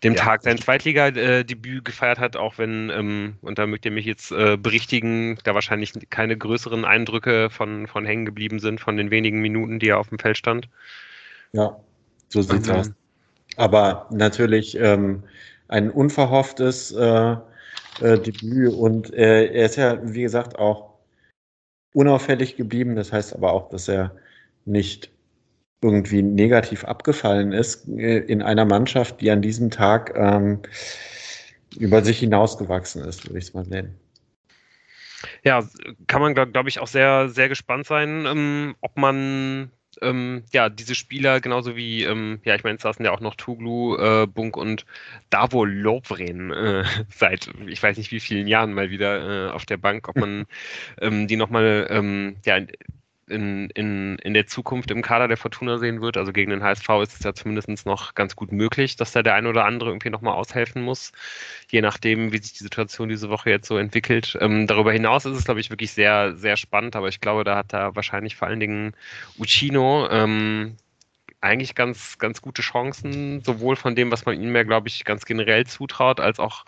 [0.03, 0.23] dem ja.
[0.23, 4.57] Tag sein Zweitliga-Debüt gefeiert hat, auch wenn, ähm, und da mögt ihr mich jetzt äh,
[4.57, 9.79] berichtigen, da wahrscheinlich keine größeren Eindrücke von, von hängen geblieben sind, von den wenigen Minuten,
[9.79, 10.69] die er auf dem Feld stand.
[11.53, 11.79] Ja,
[12.27, 12.91] so sieht's aus.
[13.55, 15.23] Aber natürlich ähm,
[15.67, 17.35] ein unverhofftes äh,
[18.01, 20.96] äh, Debüt und äh, er ist ja, wie gesagt, auch
[21.97, 22.95] unauffällig geblieben.
[22.95, 24.15] Das heißt aber auch, dass er
[24.65, 25.09] nicht
[25.81, 30.59] irgendwie negativ abgefallen ist äh, in einer Mannschaft, die an diesem Tag ähm,
[31.75, 33.99] über sich hinausgewachsen ist, würde ich es mal nennen.
[35.43, 35.67] Ja,
[36.05, 39.71] kann man, glaube glaub ich, auch sehr, sehr gespannt sein, ähm, ob man
[40.01, 43.35] ähm, ja, diese Spieler, genauso wie, ähm, ja, ich meine, es saßen ja auch noch
[43.35, 44.85] Tuglu, äh, Bunk und
[45.29, 49.77] Davo Lovren äh, seit, ich weiß nicht wie vielen Jahren mal wieder äh, auf der
[49.77, 50.45] Bank, ob man
[51.01, 52.59] ähm, die nochmal, ähm, ja,
[53.27, 56.17] in, in, in der Zukunft im Kader der Fortuna sehen wird.
[56.17, 59.35] Also gegen den HSV ist es ja zumindest noch ganz gut möglich, dass da der
[59.35, 61.11] ein oder andere irgendwie nochmal aushelfen muss,
[61.69, 64.37] je nachdem, wie sich die Situation diese Woche jetzt so entwickelt.
[64.41, 67.57] Ähm, darüber hinaus ist es, glaube ich, wirklich sehr, sehr spannend, aber ich glaube, da
[67.57, 68.93] hat da wahrscheinlich vor allen Dingen
[69.37, 70.77] Uccino ähm,
[71.41, 75.25] eigentlich ganz, ganz gute Chancen, sowohl von dem, was man ihm mehr, glaube ich, ganz
[75.25, 76.65] generell zutraut, als auch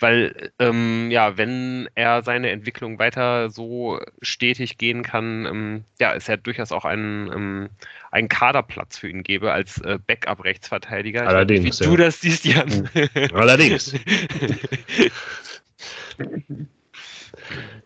[0.00, 6.28] weil ähm, ja, wenn er seine Entwicklung weiter so stetig gehen kann, ähm, ja, ist
[6.28, 7.70] ja durchaus auch ein, ähm,
[8.10, 11.26] ein Kaderplatz für ihn gäbe als äh, Backup-Rechtsverteidiger.
[11.26, 11.80] Allerdings.
[11.80, 11.90] Wie ja.
[11.90, 12.88] du das siehst, Jan.
[13.32, 13.94] Allerdings.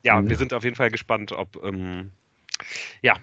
[0.02, 2.12] ja, wir sind auf jeden Fall gespannt, ob ähm,
[3.02, 3.16] ja,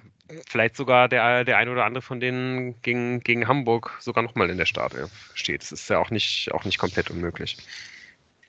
[0.48, 4.58] vielleicht sogar der, der ein oder andere von denen gegen, gegen Hamburg sogar nochmal in
[4.58, 5.62] der Startelf steht.
[5.62, 7.58] Das ist ja auch nicht, auch nicht komplett unmöglich.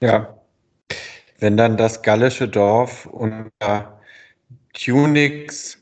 [0.01, 0.39] Ja.
[1.39, 4.01] Wenn dann das gallische Dorf unter
[4.73, 5.79] Tunix,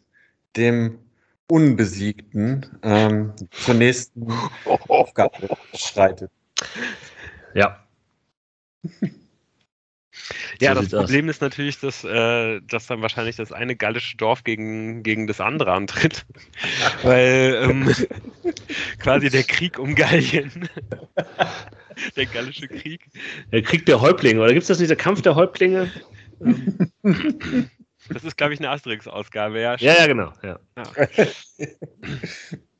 [0.56, 0.98] dem
[1.48, 4.32] Unbesiegten, ähm, zur nächsten
[4.88, 6.30] Aufgabe schreitet.
[7.54, 7.86] Ja.
[10.60, 11.36] Ja, das Problem aus.
[11.36, 15.72] ist natürlich, dass, äh, dass dann wahrscheinlich das eine gallische Dorf gegen, gegen das andere
[15.72, 16.24] antritt.
[17.02, 17.94] Weil ähm,
[18.98, 20.68] quasi der Krieg um Gallien.
[22.16, 23.06] der gallische Krieg.
[23.52, 25.90] Der Krieg der Häuptlinge, oder gibt es das nicht, der Kampf der Häuptlinge?
[28.08, 29.76] das ist, glaube ich, eine Asterix-Ausgabe, ja.
[29.76, 30.32] Ja, ja, genau.
[30.42, 30.58] Ja.
[30.76, 31.08] ja.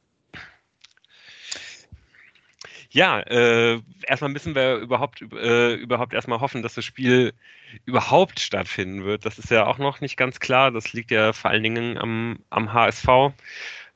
[2.93, 7.33] Ja, äh, erstmal müssen wir überhaupt, äh, überhaupt erstmal hoffen, dass das Spiel
[7.87, 9.25] überhaupt stattfinden wird.
[9.25, 10.71] Das ist ja auch noch nicht ganz klar.
[10.71, 13.33] Das liegt ja vor allen Dingen am, am HSV.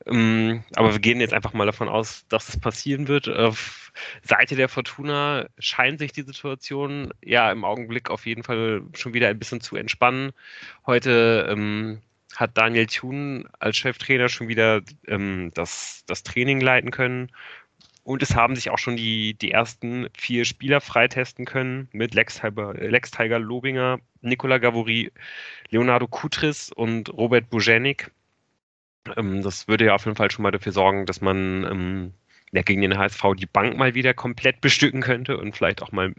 [0.07, 3.29] Ähm, aber wir gehen jetzt einfach mal davon aus, dass es passieren wird.
[3.29, 3.91] Auf
[4.23, 9.27] Seite der Fortuna scheint sich die Situation ja im Augenblick auf jeden Fall schon wieder
[9.27, 10.31] ein bisschen zu entspannen.
[10.87, 12.01] Heute ähm,
[12.35, 17.31] hat Daniel Thun als Cheftrainer schon wieder ähm, das, das Training leiten können
[18.07, 22.39] und es haben sich auch schon die, die ersten vier Spieler freitesten können mit Lex
[22.39, 25.11] Tiger, Lex Tiger Lobinger, Nicola Gavori,
[25.71, 28.11] Leonardo Kutris und Robert Bujenik.
[29.17, 32.13] Ähm, das würde ja auf jeden Fall schon mal dafür sorgen, dass man ähm,
[32.53, 36.13] ja, gegen den HSV die Bank mal wieder komplett bestücken könnte und vielleicht auch mal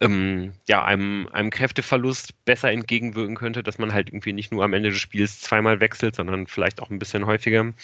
[0.00, 4.72] ähm, ja, einem, einem Kräfteverlust besser entgegenwirken könnte, dass man halt irgendwie nicht nur am
[4.72, 7.74] Ende des Spiels zweimal wechselt, sondern vielleicht auch ein bisschen häufiger.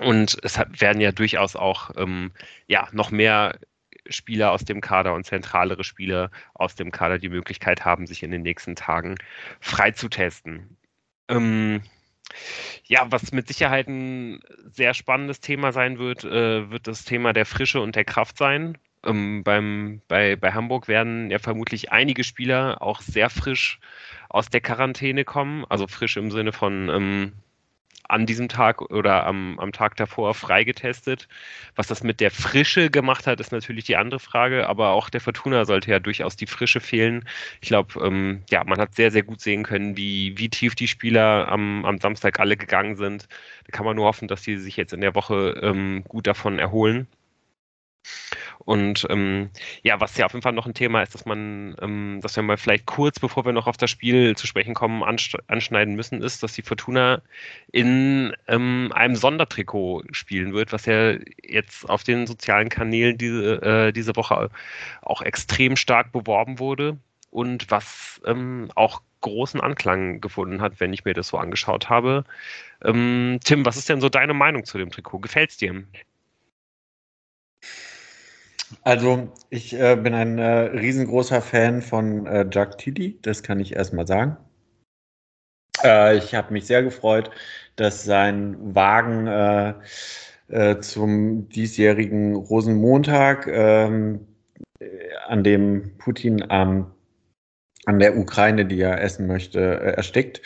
[0.00, 2.32] Und es hat, werden ja durchaus auch ähm,
[2.66, 3.58] ja, noch mehr
[4.08, 8.30] Spieler aus dem Kader und zentralere Spieler aus dem Kader die Möglichkeit haben, sich in
[8.30, 9.16] den nächsten Tagen
[9.60, 10.76] frei zu testen.
[11.28, 11.82] Ähm,
[12.84, 14.40] ja, was mit Sicherheit ein
[14.70, 18.78] sehr spannendes Thema sein wird, äh, wird das Thema der Frische und der Kraft sein.
[19.04, 23.80] Ähm, beim, bei, bei Hamburg werden ja vermutlich einige Spieler auch sehr frisch
[24.30, 27.32] aus der Quarantäne kommen, also frisch im Sinne von ähm,
[28.10, 31.28] an diesem Tag oder am, am Tag davor freigetestet.
[31.76, 35.20] Was das mit der Frische gemacht hat, ist natürlich die andere Frage, aber auch der
[35.20, 37.24] Fortuna sollte ja durchaus die Frische fehlen.
[37.60, 40.88] Ich glaube, ähm, ja, man hat sehr, sehr gut sehen können, wie, wie tief die
[40.88, 43.28] Spieler am, am Samstag alle gegangen sind.
[43.66, 46.58] Da kann man nur hoffen, dass die sich jetzt in der Woche ähm, gut davon
[46.58, 47.06] erholen.
[48.64, 49.50] Und ähm,
[49.82, 52.42] ja, was ja auf jeden Fall noch ein Thema ist, dass man, ähm, dass wir
[52.42, 56.42] mal vielleicht kurz, bevor wir noch auf das Spiel zu sprechen kommen, anschneiden müssen, ist,
[56.42, 57.22] dass die Fortuna
[57.72, 63.92] in ähm, einem Sondertrikot spielen wird, was ja jetzt auf den sozialen Kanälen diese, äh,
[63.92, 64.50] diese Woche
[65.02, 66.98] auch extrem stark beworben wurde
[67.30, 72.24] und was ähm, auch großen Anklang gefunden hat, wenn ich mir das so angeschaut habe.
[72.84, 75.18] Ähm, Tim, was ist denn so deine Meinung zu dem Trikot?
[75.20, 75.84] Gefällt es dir?
[78.82, 80.42] Also, ich äh, bin ein äh,
[80.78, 84.36] riesengroßer Fan von äh, Jack Tilly, das kann ich erstmal sagen.
[85.82, 87.30] Äh, ich habe mich sehr gefreut,
[87.76, 89.74] dass sein Wagen äh,
[90.48, 94.26] äh, zum diesjährigen Rosenmontag, ähm,
[95.26, 96.92] an dem Putin am
[97.86, 100.42] an der Ukraine, die er essen möchte, erstickt.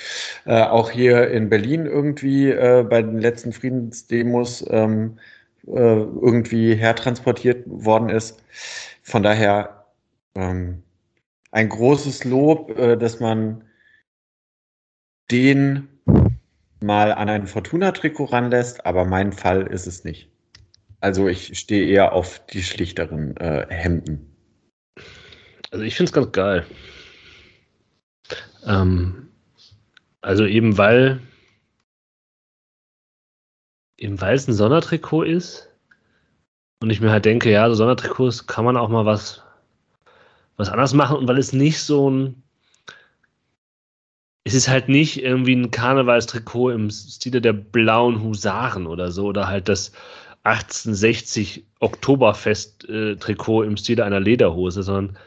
[0.47, 5.34] Äh, auch hier in Berlin irgendwie äh, bei den letzten Friedensdemos ähm, äh,
[5.67, 8.43] irgendwie hertransportiert worden ist.
[9.03, 9.87] Von daher
[10.35, 10.83] ähm,
[11.53, 13.65] ein großes Lob, äh, dass man
[15.31, 15.89] den
[16.81, 20.29] mal an ein Fortuna-Trikot ranlässt, aber mein Fall ist es nicht.
[21.01, 24.35] Also ich stehe eher auf die schlichteren äh, Hemden.
[25.71, 26.67] Also ich finde es ganz geil.
[28.67, 29.29] Ähm,
[30.21, 31.21] also eben weil
[33.97, 35.69] im weißen Sondertrikot ist
[36.81, 39.43] und ich mir halt denke, ja, so Sondertrikots kann man auch mal was,
[40.57, 42.43] was anders machen und weil es nicht so ein
[44.45, 49.49] es ist halt nicht irgendwie ein Karnevalstrikot im Stile der blauen Husaren oder so oder
[49.49, 49.93] halt das
[50.43, 55.19] 1860 Oktoberfest-Trikot im Stile einer Lederhose, sondern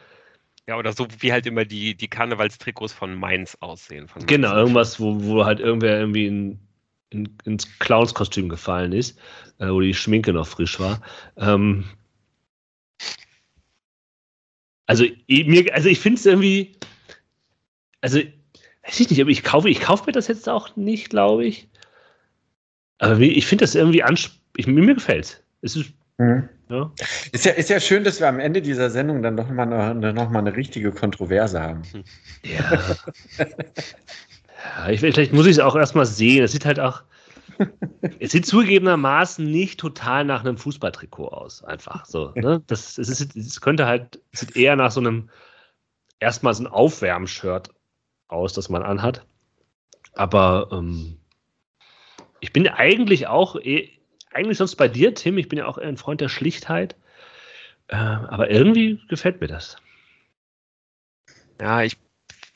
[0.68, 4.08] ja, oder so wie halt immer die, die Karnevalstrikots von Mainz aussehen.
[4.08, 6.67] Von genau, irgendwas, wo, wo halt irgendwer irgendwie ein
[7.10, 9.18] in, ins Clownskostüm gefallen ist,
[9.60, 11.02] äh, wo die Schminke noch frisch war.
[11.38, 11.86] Ähm,
[14.88, 16.78] Also, mir, also ich finde es irgendwie,
[18.02, 21.46] also, weiß ich nicht, aber ich kaufe, ich kaufe mir das jetzt auch nicht, glaube
[21.46, 21.70] ich.
[22.98, 24.76] Aber ich finde das irgendwie ansprechend.
[24.76, 25.76] Mir gefällt es.
[25.76, 26.48] Ist, mhm.
[26.70, 26.92] ja.
[27.34, 30.14] Ist, ja, ist ja schön, dass wir am Ende dieser Sendung dann doch mal eine,
[30.14, 31.82] noch mal eine richtige Kontroverse haben.
[32.44, 32.96] Ja.
[34.64, 36.44] ja ich, vielleicht muss ich es auch erstmal sehen.
[36.44, 37.04] Es sieht halt auch.
[38.20, 42.32] es sieht zugegebenermaßen nicht total nach einem Fußballtrikot aus, einfach so.
[42.36, 42.62] Ne?
[42.68, 45.30] Das, es, ist, es könnte halt, es sieht eher nach so einem,
[46.20, 47.70] erstmal so ein Aufwärmshirt
[48.28, 49.26] aus, das man anhat.
[50.14, 51.18] Aber ähm,
[52.40, 53.90] ich bin eigentlich auch, eh,
[54.32, 56.96] eigentlich sonst bei dir, Tim, ich bin ja auch ein Freund der Schlichtheit.
[57.88, 59.78] Äh, aber irgendwie gefällt mir das.
[61.60, 61.98] Ja, ich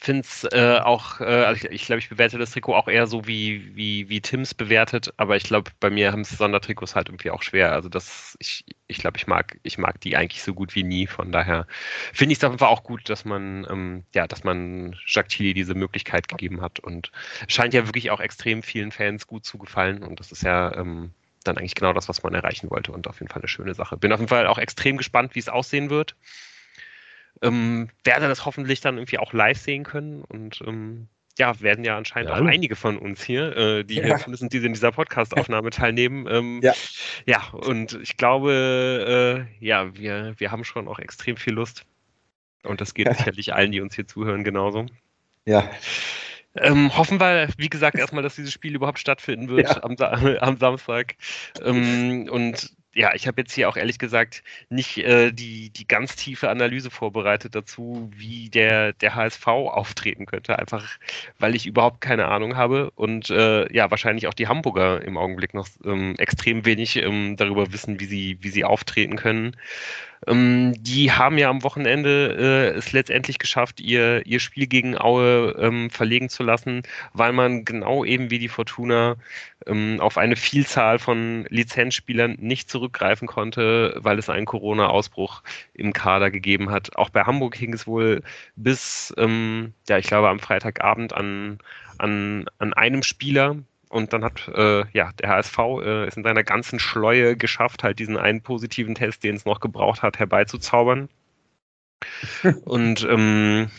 [0.01, 3.05] finde es äh, auch, äh, also ich, ich glaube, ich bewerte das Trikot auch eher
[3.05, 7.09] so wie, wie, wie Tims bewertet, aber ich glaube, bei mir haben es Sondertrikots halt
[7.09, 7.71] irgendwie auch schwer.
[7.71, 11.05] Also das, ich, ich glaube, ich mag, ich mag die eigentlich so gut wie nie.
[11.05, 11.67] Von daher
[12.13, 15.35] finde ich es auf jeden Fall auch gut, dass man, ähm, ja, dass man Jacques
[15.35, 17.11] Chili diese Möglichkeit gegeben hat und
[17.47, 21.11] scheint ja wirklich auch extrem vielen Fans gut zu gefallen und das ist ja ähm,
[21.43, 23.97] dann eigentlich genau das, was man erreichen wollte und auf jeden Fall eine schöne Sache.
[23.97, 26.15] Bin auf jeden Fall auch extrem gespannt, wie es aussehen wird
[27.41, 31.97] ähm, werde das hoffentlich dann irgendwie auch live sehen können und ähm, ja, werden ja
[31.97, 32.35] anscheinend ja.
[32.35, 34.17] auch einige von uns hier, äh, die ja.
[34.17, 36.27] zumindest diese in dieser Podcast-Aufnahme teilnehmen.
[36.29, 36.73] Ähm, ja.
[37.25, 41.85] ja, und ich glaube, äh, ja, wir, wir haben schon auch extrem viel Lust.
[42.63, 44.85] Und das geht sicherlich allen, die uns hier zuhören, genauso.
[45.45, 45.69] Ja.
[46.55, 49.83] Ähm, hoffen wir, wie gesagt, erstmal, dass dieses Spiel überhaupt stattfinden wird ja.
[49.83, 49.95] am,
[50.41, 51.15] am, Samstag.
[51.63, 56.15] Ähm, und ja, ich habe jetzt hier auch ehrlich gesagt nicht äh, die, die ganz
[56.15, 60.87] tiefe Analyse vorbereitet dazu, wie der, der HSV auftreten könnte, einfach
[61.39, 65.53] weil ich überhaupt keine Ahnung habe und äh, ja, wahrscheinlich auch die Hamburger im Augenblick
[65.53, 69.55] noch ähm, extrem wenig ähm, darüber wissen, wie sie, wie sie auftreten können.
[70.27, 75.55] Ähm, die haben ja am Wochenende äh, es letztendlich geschafft, ihr, ihr Spiel gegen Aue
[75.57, 76.83] ähm, verlegen zu lassen,
[77.13, 79.15] weil man genau eben wie die Fortuna
[79.67, 85.43] ähm, auf eine Vielzahl von Lizenzspielern nicht zurückgreifen konnte, weil es einen Corona-Ausbruch
[85.73, 86.95] im Kader gegeben hat.
[86.95, 88.23] Auch bei Hamburg hing es wohl
[88.55, 91.59] bis, ähm, ja, ich glaube, am Freitagabend an,
[91.97, 93.57] an, an einem Spieler,
[93.89, 97.99] und dann hat äh, ja der HSV äh, es in seiner ganzen Schleue geschafft, halt
[97.99, 101.09] diesen einen positiven Test, den es noch gebraucht hat, herbeizuzaubern.
[102.65, 103.69] und ähm,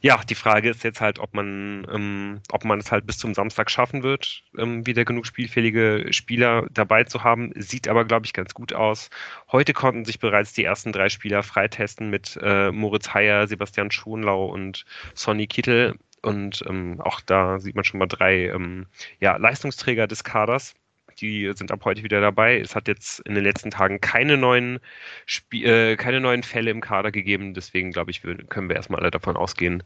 [0.00, 3.34] ja, die Frage ist jetzt halt, ob man, ähm, ob man es halt bis zum
[3.34, 7.52] Samstag schaffen wird, ähm, wieder genug spielfähige Spieler dabei zu haben.
[7.56, 9.10] Sieht aber, glaube ich, ganz gut aus.
[9.50, 14.46] Heute konnten sich bereits die ersten drei Spieler freitesten mit äh, Moritz Heyer, Sebastian Schonlau
[14.46, 14.84] und
[15.14, 15.98] Sonny Kittel.
[16.22, 18.86] Und ähm, auch da sieht man schon mal drei ähm,
[19.20, 20.74] ja, Leistungsträger des Kaders.
[21.22, 22.58] Die sind ab heute wieder dabei.
[22.60, 24.80] Es hat jetzt in den letzten Tagen keine neuen,
[25.24, 27.54] Spie äh, keine neuen Fälle im Kader gegeben.
[27.54, 29.82] Deswegen glaube ich, können wir erstmal alle davon ausgehen,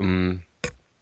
[0.00, 0.42] ähm,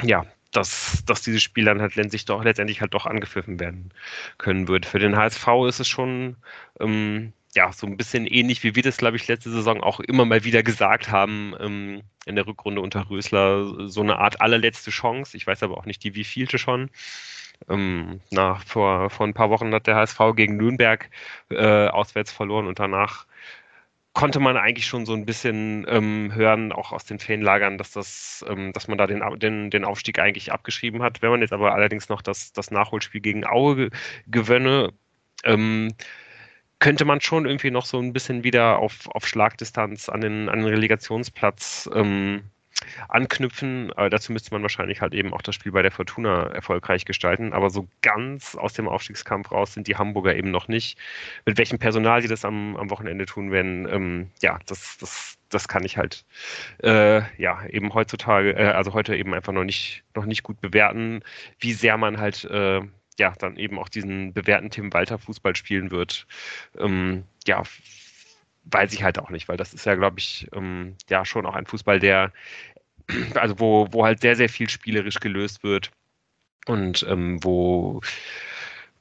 [0.02, 3.92] ja, dass, dass dieses Spiel dann halt letztendlich, doch, letztendlich halt doch angepfiffen werden
[4.38, 4.86] können wird.
[4.86, 6.36] Für den HSV ist es schon
[6.80, 10.24] ähm, ja, so ein bisschen ähnlich, wie wir das, glaube ich, letzte Saison auch immer
[10.26, 15.36] mal wieder gesagt haben, ähm, in der Rückrunde unter Rösler, so eine Art allerletzte Chance.
[15.36, 16.90] Ich weiß aber auch nicht die wievielte schon.
[17.68, 21.10] Ähm, na, vor, vor ein paar Wochen hat der HSV gegen Nürnberg
[21.50, 23.26] äh, auswärts verloren und danach
[24.16, 28.42] konnte man eigentlich schon so ein bisschen ähm, hören, auch aus den Fanlagern, dass das,
[28.48, 31.20] ähm, dass man da den, den, den Aufstieg eigentlich abgeschrieben hat.
[31.20, 33.90] Wenn man jetzt aber allerdings noch das, das Nachholspiel gegen Aue
[34.26, 34.94] gewönne,
[35.44, 35.92] ähm,
[36.78, 40.60] könnte man schon irgendwie noch so ein bisschen wieder auf, auf Schlagdistanz an den, an
[40.60, 42.44] den Relegationsplatz ähm,
[43.08, 43.92] anknüpfen.
[43.94, 47.52] Aber dazu müsste man wahrscheinlich halt eben auch das Spiel bei der Fortuna erfolgreich gestalten.
[47.52, 50.98] Aber so ganz aus dem Aufstiegskampf raus sind die Hamburger eben noch nicht.
[51.44, 55.68] Mit welchem Personal sie das am, am Wochenende tun werden, ähm, ja, das, das, das
[55.68, 56.24] kann ich halt
[56.82, 61.22] äh, ja eben heutzutage, äh, also heute eben einfach noch nicht, noch nicht gut bewerten,
[61.58, 62.82] wie sehr man halt äh,
[63.18, 66.26] ja, dann eben auch diesen bewährten Tim Walter Fußball spielen wird.
[66.78, 67.62] Ähm, ja,
[68.70, 71.54] weiß ich halt auch nicht, weil das ist ja, glaube ich, ähm, ja schon auch
[71.54, 72.32] ein Fußball, der,
[73.34, 75.90] also wo, wo halt sehr, sehr viel spielerisch gelöst wird
[76.66, 78.00] und ähm, wo,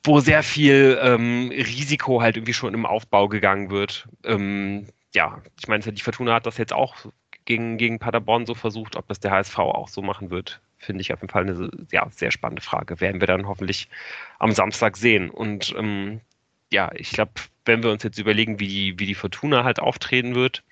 [0.03, 4.07] wo sehr viel ähm, Risiko halt irgendwie schon im Aufbau gegangen wird.
[4.23, 6.95] Ähm, ja, ich meine, die Fortuna hat das jetzt auch
[7.45, 11.13] gegen, gegen Paderborn so versucht, ob das der HSV auch so machen wird, finde ich
[11.13, 12.99] auf jeden Fall eine ja, sehr spannende Frage.
[12.99, 13.87] Werden wir dann hoffentlich
[14.39, 15.29] am Samstag sehen.
[15.29, 16.21] Und ähm,
[16.71, 17.33] ja, ich glaube,
[17.65, 20.63] wenn wir uns jetzt überlegen, wie die, wie die Fortuna halt auftreten wird,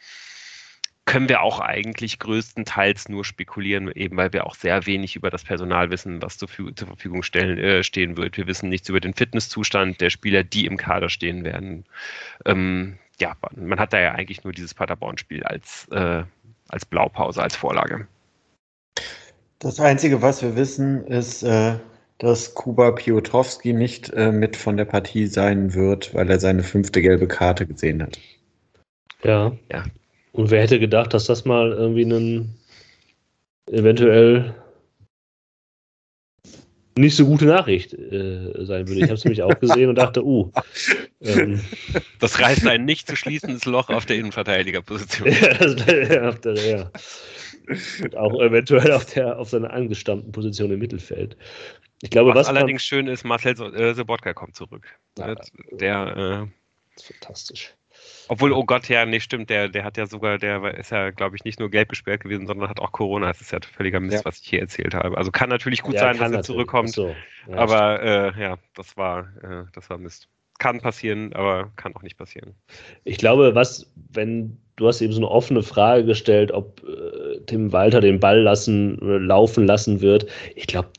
[1.06, 5.44] können wir auch eigentlich größtenteils nur spekulieren, eben weil wir auch sehr wenig über das
[5.44, 8.38] Personal wissen, was zur, zur Verfügung stellen, äh, stehen wird.
[8.38, 11.86] Wir wissen nichts über den Fitnesszustand der Spieler, die im Kader stehen werden.
[12.46, 16.24] Ähm, ja, man hat da ja eigentlich nur dieses Paderborn-Spiel als, äh,
[16.70, 18.08] als Blaupause, als Vorlage.
[19.60, 21.76] Das Einzige, was wir wissen, ist, äh,
[22.20, 27.02] dass Kuba Piotrowski nicht äh, mit von der Partie sein wird, weil er seine fünfte
[27.02, 28.20] gelbe Karte gesehen hat.
[29.24, 29.52] Ja.
[29.72, 29.84] ja.
[30.32, 32.56] Und wer hätte gedacht, dass das mal irgendwie ein
[33.72, 34.54] eventuell
[36.96, 39.00] nicht so gute Nachricht äh, sein würde.
[39.00, 40.52] Ich habe es nämlich auch gesehen und dachte, uh.
[41.26, 41.62] Ähm,
[42.20, 45.30] das reißt ein nicht zu schließendes Loch auf der Innenverteidigerposition.
[45.32, 46.92] ja, ja.
[48.02, 51.38] Und auch eventuell auf, der, auf seiner angestammten Position im Mittelfeld.
[52.02, 54.88] Ich glaube, was, was allerdings man, schön ist, Marcel äh, Sobotka kommt zurück.
[55.18, 55.36] Ja,
[55.72, 56.50] der,
[56.98, 57.74] äh, fantastisch.
[58.28, 61.36] Obwohl, oh Gott, ja, nee, stimmt, der, der hat ja sogar, der ist ja, glaube
[61.36, 63.28] ich, nicht nur gelb gesperrt gewesen, sondern hat auch Corona.
[63.28, 64.26] Das ist ja völliger Mist, ja.
[64.26, 65.18] was ich hier erzählt habe.
[65.18, 66.92] Also kann natürlich gut ja, sein, dass er zurückkommt.
[66.92, 67.16] So.
[67.52, 70.28] Aber äh, ja, das war, äh, das war Mist.
[70.60, 72.54] Kann passieren, aber kann auch nicht passieren.
[73.04, 77.72] Ich glaube, was, wenn du hast eben so eine offene Frage gestellt, ob äh, Tim
[77.72, 80.28] Walter den Ball lassen, äh, laufen lassen wird.
[80.56, 80.90] Ich glaube,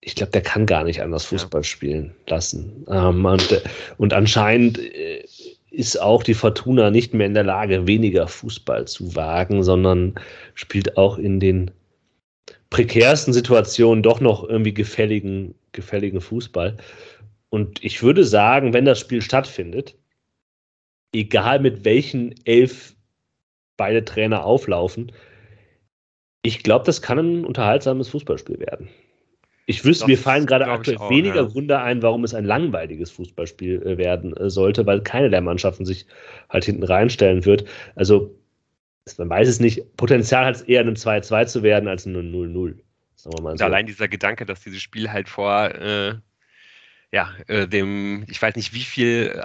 [0.00, 2.84] ich glaube, der kann gar nicht anders Fußball spielen lassen.
[2.88, 3.62] Ähm, und,
[3.98, 5.24] und anscheinend äh,
[5.70, 10.14] ist auch die Fortuna nicht mehr in der Lage, weniger Fußball zu wagen, sondern
[10.54, 11.70] spielt auch in den
[12.70, 16.76] prekärsten Situationen doch noch irgendwie gefälligen, gefälligen Fußball.
[17.52, 19.94] Und ich würde sagen, wenn das Spiel stattfindet,
[21.14, 22.96] egal mit welchen elf
[23.76, 25.12] beide Trainer auflaufen,
[26.40, 28.88] ich glaube, das kann ein unterhaltsames Fußballspiel werden.
[29.66, 31.46] Ich wüsste, mir fallen gerade aktuell auch, weniger ja.
[31.46, 35.84] Gründe ein, warum es ein langweiliges Fußballspiel äh, werden äh, sollte, weil keine der Mannschaften
[35.84, 36.06] sich
[36.48, 37.68] halt hinten reinstellen wird.
[37.94, 38.34] Also,
[39.18, 42.78] man weiß es nicht, Potenzial hat es eher ein 2-2 zu werden als ein 0-0.
[43.14, 43.30] So.
[43.30, 46.14] Allein dieser Gedanke, dass dieses Spiel halt vor äh,
[47.12, 49.42] ja, äh, dem, ich weiß nicht wie viel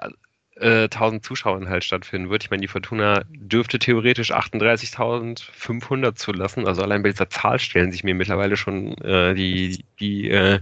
[0.55, 2.43] äh, 1000 Zuschauern halt stattfinden wird.
[2.43, 6.65] Ich meine, die Fortuna dürfte theoretisch 38.500 zulassen.
[6.67, 10.59] Also allein bei dieser Zahl stellen sich mir mittlerweile schon äh, die, die, äh,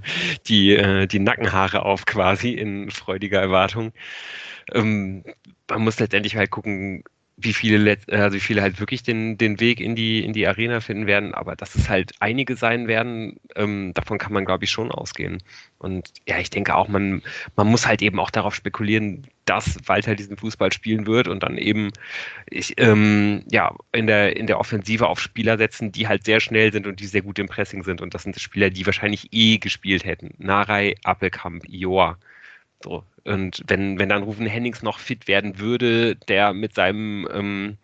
[0.47, 3.93] die, äh, die Nackenhaare auf quasi in freudiger Erwartung.
[4.73, 5.23] Ähm,
[5.69, 7.03] man muss letztendlich halt gucken,
[7.37, 10.79] wie viele, also wie viele halt wirklich den, den Weg in die, in die Arena
[10.79, 14.71] finden werden, aber dass es halt einige sein werden, ähm, davon kann man, glaube ich,
[14.71, 15.43] schon ausgehen.
[15.77, 17.21] Und ja, ich denke auch, man,
[17.57, 21.57] man muss halt eben auch darauf spekulieren, dass Walter diesen Fußball spielen wird und dann
[21.57, 21.91] eben
[22.49, 26.71] ich, ähm, ja, in der, in der Offensive auf Spieler setzen, die halt sehr schnell
[26.71, 28.01] sind und die sehr gut im Pressing sind.
[28.01, 30.33] Und das sind Spieler, die wahrscheinlich eh gespielt hätten.
[30.37, 32.17] Narei, Appelkamp, Joa.
[32.83, 33.03] So.
[33.25, 37.77] Und wenn, wenn dann Rufen Hennings noch fit werden würde, der mit seinem, ähm,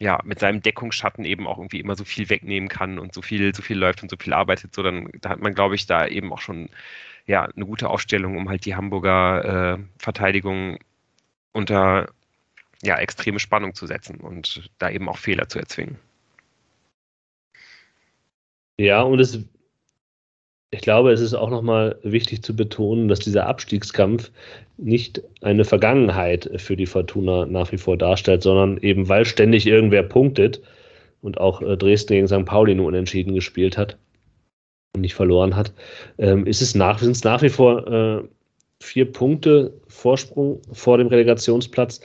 [0.00, 3.54] ja, mit seinem Deckungsschatten eben auch irgendwie immer so viel wegnehmen kann und so viel,
[3.54, 6.06] so viel läuft und so viel arbeitet, so dann da hat man, glaube ich, da
[6.06, 6.70] eben auch schon
[7.26, 10.78] ja, eine gute Aufstellung, um halt die Hamburger äh, Verteidigung
[11.52, 12.08] unter
[12.82, 15.98] ja, extreme Spannung zu setzen und da eben auch Fehler zu erzwingen.
[18.78, 19.38] Ja, und es
[20.72, 24.30] ich glaube, es ist auch nochmal wichtig zu betonen, dass dieser Abstiegskampf
[24.78, 30.02] nicht eine Vergangenheit für die Fortuna nach wie vor darstellt, sondern eben weil ständig irgendwer
[30.02, 30.62] punktet
[31.20, 32.46] und auch äh, Dresden gegen St.
[32.46, 33.98] Pauli nur unentschieden gespielt hat
[34.94, 35.74] und nicht verloren hat,
[36.16, 38.22] ähm, ist es nach, sind es nach wie vor äh,
[38.80, 42.00] vier Punkte Vorsprung vor dem Relegationsplatz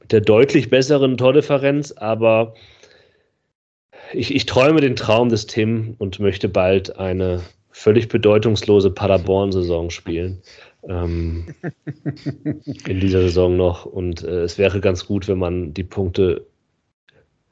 [0.00, 2.54] mit der deutlich besseren Tordifferenz, aber
[4.14, 7.42] ich, ich träume den Traum des Tim und möchte bald eine
[7.76, 10.40] völlig bedeutungslose Paderborn-Saison spielen.
[10.88, 11.54] Ähm,
[12.86, 13.84] in dieser Saison noch.
[13.84, 16.46] Und äh, es wäre ganz gut, wenn man die Punkte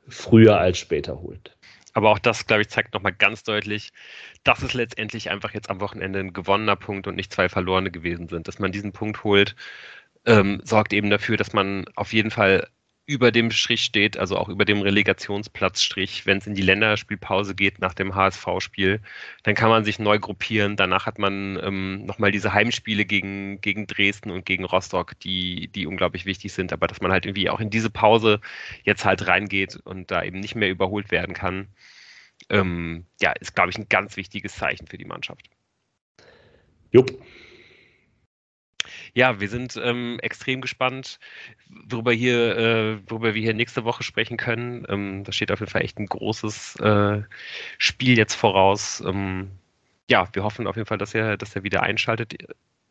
[0.09, 1.55] früher als später holt.
[1.93, 3.93] Aber auch das, glaube ich, zeigt nochmal ganz deutlich,
[4.45, 8.29] dass es letztendlich einfach jetzt am Wochenende ein gewonnener Punkt und nicht zwei verlorene gewesen
[8.29, 8.49] sind.
[8.49, 9.55] Dass man diesen Punkt holt,
[10.25, 12.67] ähm, sorgt eben dafür, dass man auf jeden Fall
[13.07, 17.79] über dem Strich steht, also auch über dem Relegationsplatzstrich, wenn es in die Länderspielpause geht
[17.79, 19.01] nach dem HSV-Spiel,
[19.43, 20.77] dann kann man sich neu gruppieren.
[20.77, 25.87] Danach hat man ähm, nochmal diese Heimspiele gegen, gegen Dresden und gegen Rostock, die, die
[25.87, 28.41] unglaublich wichtig sind, aber dass man halt irgendwie auch in diese Pause
[28.85, 31.69] jetzt halt reingeht und da eben nicht mehr überholt werden kann,
[32.49, 35.51] ähm, ja, ist, glaube ich, ein ganz wichtiges Zeichen für die Mannschaft.
[36.91, 37.11] Jupp.
[39.15, 41.21] Ja, wir sind ähm, extrem gespannt,
[41.69, 44.85] worüber, hier, äh, worüber wir hier nächste Woche sprechen können.
[44.89, 47.23] Ähm, da steht auf jeden Fall echt ein großes äh,
[47.79, 49.03] Spiel jetzt voraus.
[49.07, 49.53] Ähm,
[50.09, 52.35] ja, wir hoffen auf jeden Fall, dass ihr, dass ihr wieder einschaltet.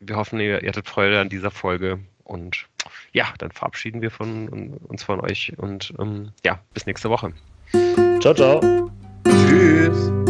[0.00, 2.00] Wir hoffen, ihr, ihr hattet Freude an dieser Folge.
[2.24, 2.66] Und
[3.12, 4.48] ja, dann verabschieden wir von,
[4.88, 7.34] uns von euch und ähm, ja, bis nächste Woche.
[8.20, 8.90] Ciao, ciao.
[9.26, 10.23] Tschüss.